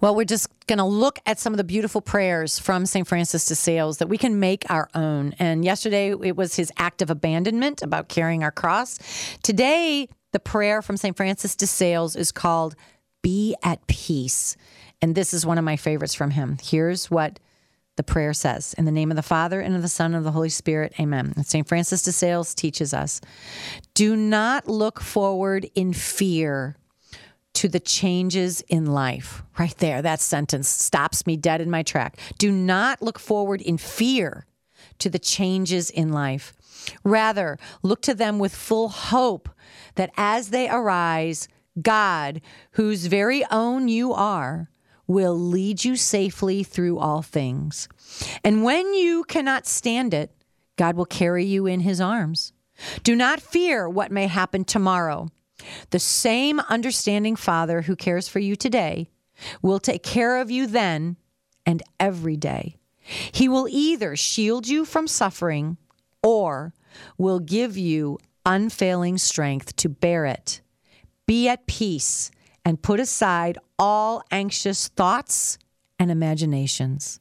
Well, 0.00 0.16
we're 0.16 0.24
just 0.24 0.48
going 0.66 0.80
to 0.80 0.84
look 0.84 1.20
at 1.24 1.38
some 1.38 1.52
of 1.52 1.56
the 1.56 1.62
beautiful 1.62 2.00
prayers 2.00 2.58
from 2.58 2.84
St. 2.84 3.06
Francis 3.06 3.46
de 3.46 3.54
Sales 3.54 3.98
that 3.98 4.08
we 4.08 4.18
can 4.18 4.40
make 4.40 4.68
our 4.68 4.88
own. 4.92 5.36
And 5.38 5.64
yesterday 5.64 6.08
it 6.10 6.36
was 6.36 6.56
his 6.56 6.72
act 6.78 7.00
of 7.00 7.10
abandonment 7.10 7.80
about 7.80 8.08
carrying 8.08 8.42
our 8.42 8.50
cross. 8.50 8.98
Today, 9.44 10.08
the 10.32 10.40
prayer 10.40 10.82
from 10.82 10.96
St. 10.96 11.16
Francis 11.16 11.54
de 11.54 11.68
Sales 11.68 12.16
is 12.16 12.32
called 12.32 12.74
Be 13.22 13.54
at 13.62 13.86
Peace. 13.86 14.56
And 15.00 15.14
this 15.14 15.32
is 15.32 15.46
one 15.46 15.58
of 15.58 15.64
my 15.64 15.76
favorites 15.76 16.12
from 16.12 16.32
him. 16.32 16.58
Here's 16.60 17.08
what 17.08 17.38
the 17.98 18.02
prayer 18.02 18.32
says 18.32 18.74
In 18.78 18.86
the 18.86 18.90
name 18.90 19.10
of 19.10 19.16
the 19.16 19.22
Father, 19.22 19.60
and 19.60 19.76
of 19.76 19.82
the 19.82 19.88
Son, 19.88 20.06
and 20.06 20.16
of 20.16 20.24
the 20.24 20.30
Holy 20.30 20.48
Spirit, 20.48 20.94
amen. 20.98 21.34
And 21.36 21.44
St. 21.44 21.68
Francis 21.68 22.00
de 22.02 22.12
Sales 22.12 22.54
teaches 22.54 22.94
us 22.94 23.20
do 23.92 24.16
not 24.16 24.66
look 24.66 25.00
forward 25.00 25.68
in 25.74 25.92
fear 25.92 26.76
to 27.54 27.68
the 27.68 27.80
changes 27.80 28.60
in 28.62 28.86
life. 28.86 29.42
Right 29.58 29.76
there, 29.78 30.00
that 30.00 30.20
sentence 30.20 30.68
stops 30.68 31.26
me 31.26 31.36
dead 31.36 31.60
in 31.60 31.68
my 31.68 31.82
track. 31.82 32.16
Do 32.38 32.52
not 32.52 33.02
look 33.02 33.18
forward 33.18 33.60
in 33.60 33.76
fear 33.76 34.46
to 35.00 35.10
the 35.10 35.18
changes 35.18 35.90
in 35.90 36.12
life. 36.12 36.54
Rather, 37.02 37.58
look 37.82 38.00
to 38.02 38.14
them 38.14 38.38
with 38.38 38.54
full 38.54 38.88
hope 38.88 39.48
that 39.96 40.12
as 40.16 40.50
they 40.50 40.70
arise, 40.70 41.48
God, 41.82 42.40
whose 42.72 43.06
very 43.06 43.44
own 43.50 43.88
you 43.88 44.12
are, 44.12 44.70
will 45.08 45.36
lead 45.36 45.84
you 45.84 45.96
safely 45.96 46.62
through 46.62 46.98
all 46.98 47.22
things. 47.22 47.88
And 48.44 48.62
when 48.62 48.94
you 48.94 49.24
cannot 49.24 49.66
stand 49.66 50.14
it, 50.14 50.30
God 50.76 50.94
will 50.94 51.06
carry 51.06 51.44
you 51.44 51.66
in 51.66 51.80
his 51.80 52.00
arms. 52.00 52.52
Do 53.02 53.16
not 53.16 53.40
fear 53.40 53.88
what 53.88 54.12
may 54.12 54.28
happen 54.28 54.64
tomorrow. 54.64 55.28
The 55.90 55.98
same 55.98 56.60
understanding 56.60 57.34
Father 57.34 57.82
who 57.82 57.96
cares 57.96 58.28
for 58.28 58.38
you 58.38 58.54
today 58.54 59.08
will 59.62 59.80
take 59.80 60.02
care 60.02 60.36
of 60.36 60.50
you 60.50 60.66
then 60.66 61.16
and 61.66 61.82
every 61.98 62.36
day. 62.36 62.76
He 63.00 63.48
will 63.48 63.66
either 63.68 64.14
shield 64.14 64.68
you 64.68 64.84
from 64.84 65.08
suffering 65.08 65.78
or 66.22 66.74
will 67.16 67.40
give 67.40 67.76
you 67.76 68.18
unfailing 68.44 69.18
strength 69.18 69.74
to 69.76 69.88
bear 69.88 70.26
it. 70.26 70.60
Be 71.26 71.48
at 71.48 71.66
peace 71.66 72.30
and 72.68 72.82
put 72.82 73.00
aside 73.00 73.56
all 73.78 74.22
anxious 74.30 74.88
thoughts 74.88 75.56
and 75.98 76.10
imaginations. 76.10 77.18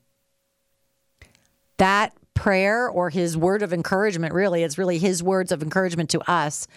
That 1.78 2.12
prayer 2.34 2.90
or 2.90 3.10
his 3.10 3.38
word 3.38 3.62
of 3.62 3.72
encouragement, 3.72 4.34
really, 4.34 4.64
it's 4.64 4.78
really 4.78 4.98
his 4.98 5.24
words 5.24 5.54
of 5.54 5.64
encouragement 5.64 6.10
to 6.10 6.20
us, 6.30 6.68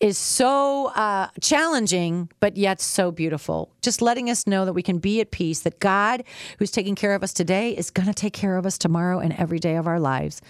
is 0.00 0.16
so 0.16 0.86
uh, 0.86 1.28
challenging, 1.42 2.30
but 2.40 2.56
yet 2.56 2.80
so 2.80 3.10
beautiful. 3.10 3.70
Just 3.82 4.00
letting 4.00 4.30
us 4.30 4.46
know 4.46 4.64
that 4.64 4.72
we 4.72 4.82
can 4.82 4.96
be 4.96 5.20
at 5.20 5.30
peace, 5.30 5.60
that 5.60 5.78
God, 5.78 6.24
who's 6.58 6.70
taking 6.70 6.94
care 6.94 7.14
of 7.14 7.22
us 7.22 7.34
today, 7.34 7.76
is 7.76 7.90
going 7.90 8.06
to 8.06 8.14
take 8.14 8.32
care 8.32 8.56
of 8.56 8.64
us 8.64 8.78
tomorrow 8.78 9.18
and 9.18 9.34
every 9.34 9.58
day 9.58 9.76
of 9.76 9.86
our 9.86 10.00
lives. 10.00 10.40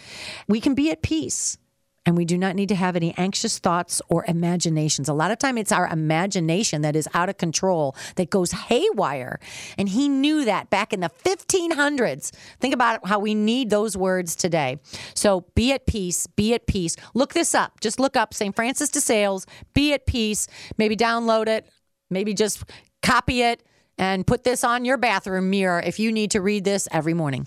We 0.47 0.61
can 0.61 0.77
be 0.77 0.93
at 0.93 1.03
peace 1.03 1.59
and 2.05 2.17
we 2.17 2.25
do 2.25 2.37
not 2.37 2.57
need 2.57 2.69
to 2.69 2.75
have 2.75 2.97
any 2.97 3.15
anxious 3.17 3.59
thoughts 3.59 4.03
or 4.09 4.25
imaginations. 4.27 5.09
A 5.09 5.13
lot 5.13 5.31
of 5.31 5.39
time 5.39 5.57
it's 5.57 5.73
our 5.73 5.87
imagination 5.87 6.83
that 6.83 6.97
is 6.97 7.09
out 7.15 7.29
of 7.29 7.39
control 7.39 7.95
that 8.17 8.31
goes 8.31 8.53
haywire. 8.53 9.39
And 9.79 9.89
he 9.89 10.09
knew 10.09 10.45
that 10.45 10.71
back 10.71 10.93
in 10.93 11.01
the 11.01 11.11
1500s. 11.25 12.31
Think 12.61 12.75
about 12.75 13.07
how 13.07 13.19
we 13.19 13.35
need 13.35 13.71
those 13.71 13.97
words 13.97 14.35
today. 14.35 14.79
So 15.15 15.47
be 15.55 15.73
at 15.73 15.87
peace, 15.87 16.27
be 16.27 16.55
at 16.55 16.67
peace. 16.67 16.97
Look 17.15 17.35
this 17.35 17.55
up. 17.55 17.81
Just 17.81 18.01
look 18.01 18.17
up 18.17 18.35
St. 18.35 18.55
Francis 18.55 18.89
de 18.89 19.01
Sales, 19.01 19.47
be 19.75 19.93
at 19.93 20.07
peace. 20.07 20.49
Maybe 20.79 20.97
download 20.97 21.47
it, 21.47 21.69
maybe 22.11 22.35
just 22.35 22.65
copy 23.03 23.43
it 23.43 23.63
and 23.99 24.27
put 24.27 24.43
this 24.43 24.65
on 24.65 24.85
your 24.85 24.97
bathroom 24.97 25.51
mirror 25.51 25.81
if 25.85 26.01
you 26.01 26.11
need 26.11 26.33
to 26.33 26.41
read 26.41 26.65
this 26.65 26.89
every 26.91 27.15
morning. 27.15 27.47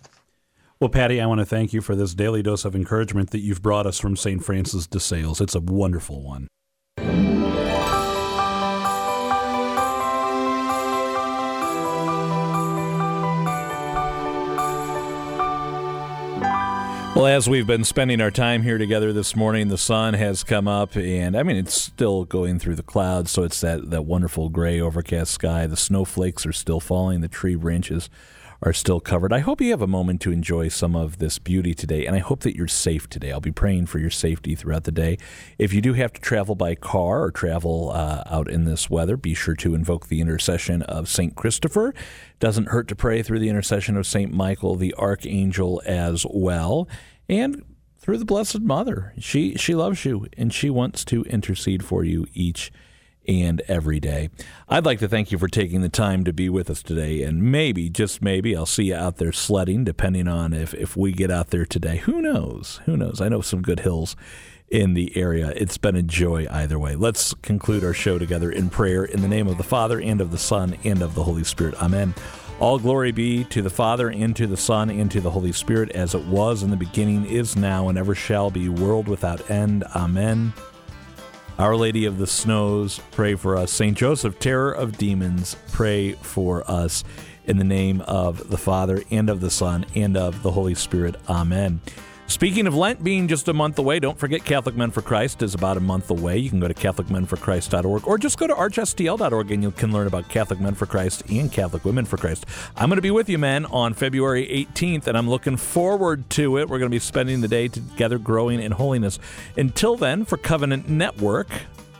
Well, 0.81 0.89
Patty, 0.89 1.21
I 1.21 1.25
want 1.25 1.39
to 1.39 1.45
thank 1.45 1.71
you 1.71 1.79
for 1.79 1.95
this 1.95 2.13
daily 2.13 2.43
dose 2.43 2.65
of 2.65 2.75
encouragement 2.75 3.29
that 3.29 3.39
you've 3.39 3.61
brought 3.61 3.87
us 3.87 3.97
from 3.97 4.17
St. 4.17 4.43
Francis 4.43 4.85
de 4.85 4.99
Sales. 4.99 5.39
It's 5.39 5.55
a 5.55 5.61
wonderful 5.61 6.21
one. 6.21 6.49
Well, 17.15 17.27
as 17.27 17.47
we've 17.47 17.65
been 17.65 17.85
spending 17.85 18.19
our 18.19 18.29
time 18.29 18.61
here 18.61 18.77
together 18.77 19.13
this 19.13 19.33
morning, 19.33 19.69
the 19.69 19.77
sun 19.77 20.13
has 20.15 20.43
come 20.43 20.67
up, 20.67 20.97
and 20.97 21.37
I 21.37 21.43
mean, 21.43 21.55
it's 21.55 21.73
still 21.73 22.25
going 22.25 22.59
through 22.59 22.75
the 22.75 22.83
clouds, 22.83 23.31
so 23.31 23.43
it's 23.43 23.61
that, 23.61 23.91
that 23.91 24.01
wonderful 24.01 24.49
gray 24.49 24.81
overcast 24.81 25.31
sky. 25.31 25.67
The 25.67 25.77
snowflakes 25.77 26.45
are 26.45 26.51
still 26.51 26.81
falling, 26.81 27.21
the 27.21 27.29
tree 27.29 27.55
branches 27.55 28.09
are 28.61 28.73
still 28.73 28.99
covered. 28.99 29.33
I 29.33 29.39
hope 29.39 29.61
you 29.61 29.71
have 29.71 29.81
a 29.81 29.87
moment 29.87 30.21
to 30.21 30.31
enjoy 30.31 30.67
some 30.69 30.95
of 30.95 31.17
this 31.17 31.39
beauty 31.39 31.73
today, 31.73 32.05
and 32.05 32.15
I 32.15 32.19
hope 32.19 32.41
that 32.41 32.55
you're 32.55 32.67
safe 32.67 33.09
today. 33.09 33.31
I'll 33.31 33.39
be 33.39 33.51
praying 33.51 33.87
for 33.87 33.99
your 33.99 34.09
safety 34.09 34.55
throughout 34.55 34.83
the 34.83 34.91
day. 34.91 35.17
If 35.57 35.73
you 35.73 35.81
do 35.81 35.93
have 35.93 36.13
to 36.13 36.21
travel 36.21 36.55
by 36.55 36.75
car 36.75 37.23
or 37.23 37.31
travel 37.31 37.91
uh, 37.91 38.23
out 38.27 38.49
in 38.49 38.65
this 38.65 38.89
weather, 38.89 39.17
be 39.17 39.33
sure 39.33 39.55
to 39.55 39.75
invoke 39.75 40.07
the 40.07 40.21
intercession 40.21 40.81
of 40.83 41.09
St. 41.09 41.35
Christopher. 41.35 41.93
Doesn't 42.39 42.69
hurt 42.69 42.87
to 42.89 42.95
pray 42.95 43.21
through 43.21 43.39
the 43.39 43.49
intercession 43.49 43.97
of 43.97 44.07
St. 44.07 44.33
Michael, 44.33 44.75
the 44.75 44.93
archangel, 44.95 45.81
as 45.85 46.25
well. 46.29 46.87
And 47.27 47.63
through 48.05 48.19
the 48.19 48.25
Blessed 48.25 48.61
Mother. 48.61 49.13
She 49.17 49.55
she 49.55 49.73
loves 49.73 50.05
you 50.05 50.27
and 50.37 50.53
she 50.53 50.69
wants 50.69 51.03
to 51.05 51.23
intercede 51.23 51.83
for 51.83 52.03
you 52.03 52.27
each 52.35 52.71
and 53.27 53.61
every 53.67 53.99
day. 53.99 54.29
I'd 54.67 54.85
like 54.85 54.99
to 54.99 55.07
thank 55.07 55.31
you 55.31 55.37
for 55.37 55.47
taking 55.47 55.81
the 55.81 55.89
time 55.89 56.23
to 56.23 56.33
be 56.33 56.49
with 56.49 56.69
us 56.69 56.83
today. 56.83 57.23
And 57.23 57.43
maybe, 57.43 57.89
just 57.89 58.21
maybe, 58.21 58.55
I'll 58.55 58.65
see 58.65 58.85
you 58.85 58.95
out 58.95 59.17
there 59.17 59.31
sledding, 59.31 59.83
depending 59.83 60.27
on 60.27 60.53
if, 60.53 60.73
if 60.73 60.95
we 60.97 61.11
get 61.11 61.31
out 61.31 61.49
there 61.49 61.65
today. 61.65 61.97
Who 61.97 62.21
knows? 62.21 62.81
Who 62.85 62.97
knows? 62.97 63.21
I 63.21 63.29
know 63.29 63.41
some 63.41 63.61
good 63.61 63.81
hills 63.81 64.15
in 64.69 64.93
the 64.93 65.15
area. 65.15 65.53
It's 65.55 65.77
been 65.77 65.95
a 65.95 66.03
joy 66.03 66.47
either 66.49 66.79
way. 66.79 66.95
Let's 66.95 67.33
conclude 67.35 67.83
our 67.83 67.93
show 67.93 68.17
together 68.17 68.51
in 68.51 68.69
prayer 68.69 69.05
in 69.05 69.21
the 69.21 69.27
name 69.27 69.47
of 69.47 69.57
the 69.57 69.63
Father, 69.63 69.99
and 70.01 70.21
of 70.21 70.31
the 70.31 70.37
Son, 70.37 70.75
and 70.83 71.01
of 71.01 71.15
the 71.15 71.23
Holy 71.23 71.43
Spirit. 71.43 71.81
Amen. 71.81 72.13
All 72.59 72.79
glory 72.79 73.11
be 73.11 73.43
to 73.45 73.61
the 73.61 73.69
Father, 73.69 74.09
and 74.09 74.35
to 74.35 74.47
the 74.47 74.57
Son, 74.57 74.89
and 74.89 75.11
to 75.11 75.21
the 75.21 75.31
Holy 75.31 75.51
Spirit, 75.51 75.91
as 75.91 76.15
it 76.15 76.25
was 76.25 76.63
in 76.63 76.71
the 76.71 76.77
beginning, 76.77 77.25
is 77.25 77.55
now, 77.55 77.89
and 77.89 77.97
ever 77.97 78.15
shall 78.15 78.49
be, 78.49 78.69
world 78.69 79.07
without 79.07 79.49
end. 79.51 79.83
Amen. 79.95 80.53
Our 81.57 81.77
Lady 81.77 82.03
of 82.03 82.17
the 82.17 82.27
Snows, 82.27 82.99
pray 83.11 83.35
for 83.35 83.55
us. 83.55 83.71
St. 83.71 83.97
Joseph, 83.97 84.39
terror 84.39 84.73
of 84.73 84.97
demons, 84.97 85.55
pray 85.71 86.11
for 86.11 86.69
us. 86.69 87.05
In 87.45 87.57
the 87.57 87.63
name 87.63 88.01
of 88.01 88.49
the 88.49 88.57
Father, 88.57 89.03
and 89.09 89.29
of 89.29 89.39
the 89.39 89.49
Son, 89.49 89.85
and 89.95 90.17
of 90.17 90.43
the 90.43 90.51
Holy 90.51 90.75
Spirit. 90.75 91.15
Amen. 91.29 91.79
Speaking 92.27 92.65
of 92.65 92.75
Lent 92.75 93.03
being 93.03 93.27
just 93.27 93.47
a 93.47 93.53
month 93.53 93.77
away, 93.77 93.99
don't 93.99 94.17
forget 94.17 94.43
Catholic 94.43 94.75
Men 94.75 94.89
for 94.89 95.03
Christ 95.03 95.43
is 95.43 95.53
about 95.53 95.77
a 95.77 95.79
month 95.79 96.09
away. 96.09 96.39
You 96.39 96.49
can 96.49 96.59
go 96.59 96.67
to 96.67 96.73
CatholicMenForChrist.org 96.73 98.07
or 98.07 98.17
just 98.17 98.39
go 98.39 98.47
to 98.47 98.53
ArchSTL.org 98.53 99.51
and 99.51 99.61
you 99.61 99.69
can 99.69 99.93
learn 99.93 100.07
about 100.07 100.27
Catholic 100.27 100.59
Men 100.59 100.73
for 100.73 100.87
Christ 100.87 101.23
and 101.29 101.51
Catholic 101.51 101.85
Women 101.85 102.03
for 102.03 102.17
Christ. 102.17 102.47
I'm 102.75 102.89
going 102.89 102.97
to 102.97 103.03
be 103.03 103.11
with 103.11 103.29
you, 103.29 103.37
men, 103.37 103.65
on 103.67 103.93
February 103.93 104.47
18th, 104.47 105.05
and 105.05 105.15
I'm 105.15 105.29
looking 105.29 105.55
forward 105.55 106.27
to 106.31 106.57
it. 106.57 106.67
We're 106.67 106.79
going 106.79 106.89
to 106.89 106.95
be 106.95 106.99
spending 106.99 107.41
the 107.41 107.47
day 107.47 107.67
together 107.67 108.17
growing 108.17 108.59
in 108.59 108.71
holiness. 108.71 109.19
Until 109.55 109.95
then, 109.95 110.25
for 110.25 110.37
Covenant 110.37 110.89
Network, 110.89 111.47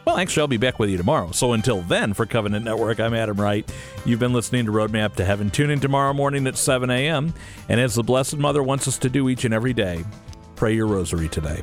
well, 0.05 0.17
actually, 0.17 0.41
I'll 0.41 0.47
be 0.47 0.57
back 0.57 0.79
with 0.79 0.89
you 0.89 0.97
tomorrow. 0.97 1.31
So 1.31 1.53
until 1.53 1.81
then, 1.81 2.13
for 2.13 2.25
Covenant 2.25 2.63
Network, 2.63 2.99
I'm 2.99 3.13
Adam 3.13 3.39
Wright. 3.41 3.69
You've 4.05 4.19
been 4.19 4.33
listening 4.33 4.65
to 4.67 4.71
Roadmap 4.71 5.15
to 5.15 5.25
Heaven. 5.25 5.49
Tune 5.49 5.71
in 5.71 5.79
tomorrow 5.79 6.13
morning 6.13 6.45
at 6.47 6.57
7 6.57 6.89
a.m. 6.89 7.33
And 7.69 7.79
as 7.79 7.95
the 7.95 8.03
Blessed 8.03 8.37
Mother 8.37 8.61
wants 8.61 8.87
us 8.87 8.97
to 8.99 9.09
do 9.09 9.29
each 9.29 9.45
and 9.45 9.53
every 9.53 9.73
day, 9.73 10.05
pray 10.55 10.75
your 10.75 10.87
rosary 10.87 11.27
today. 11.27 11.61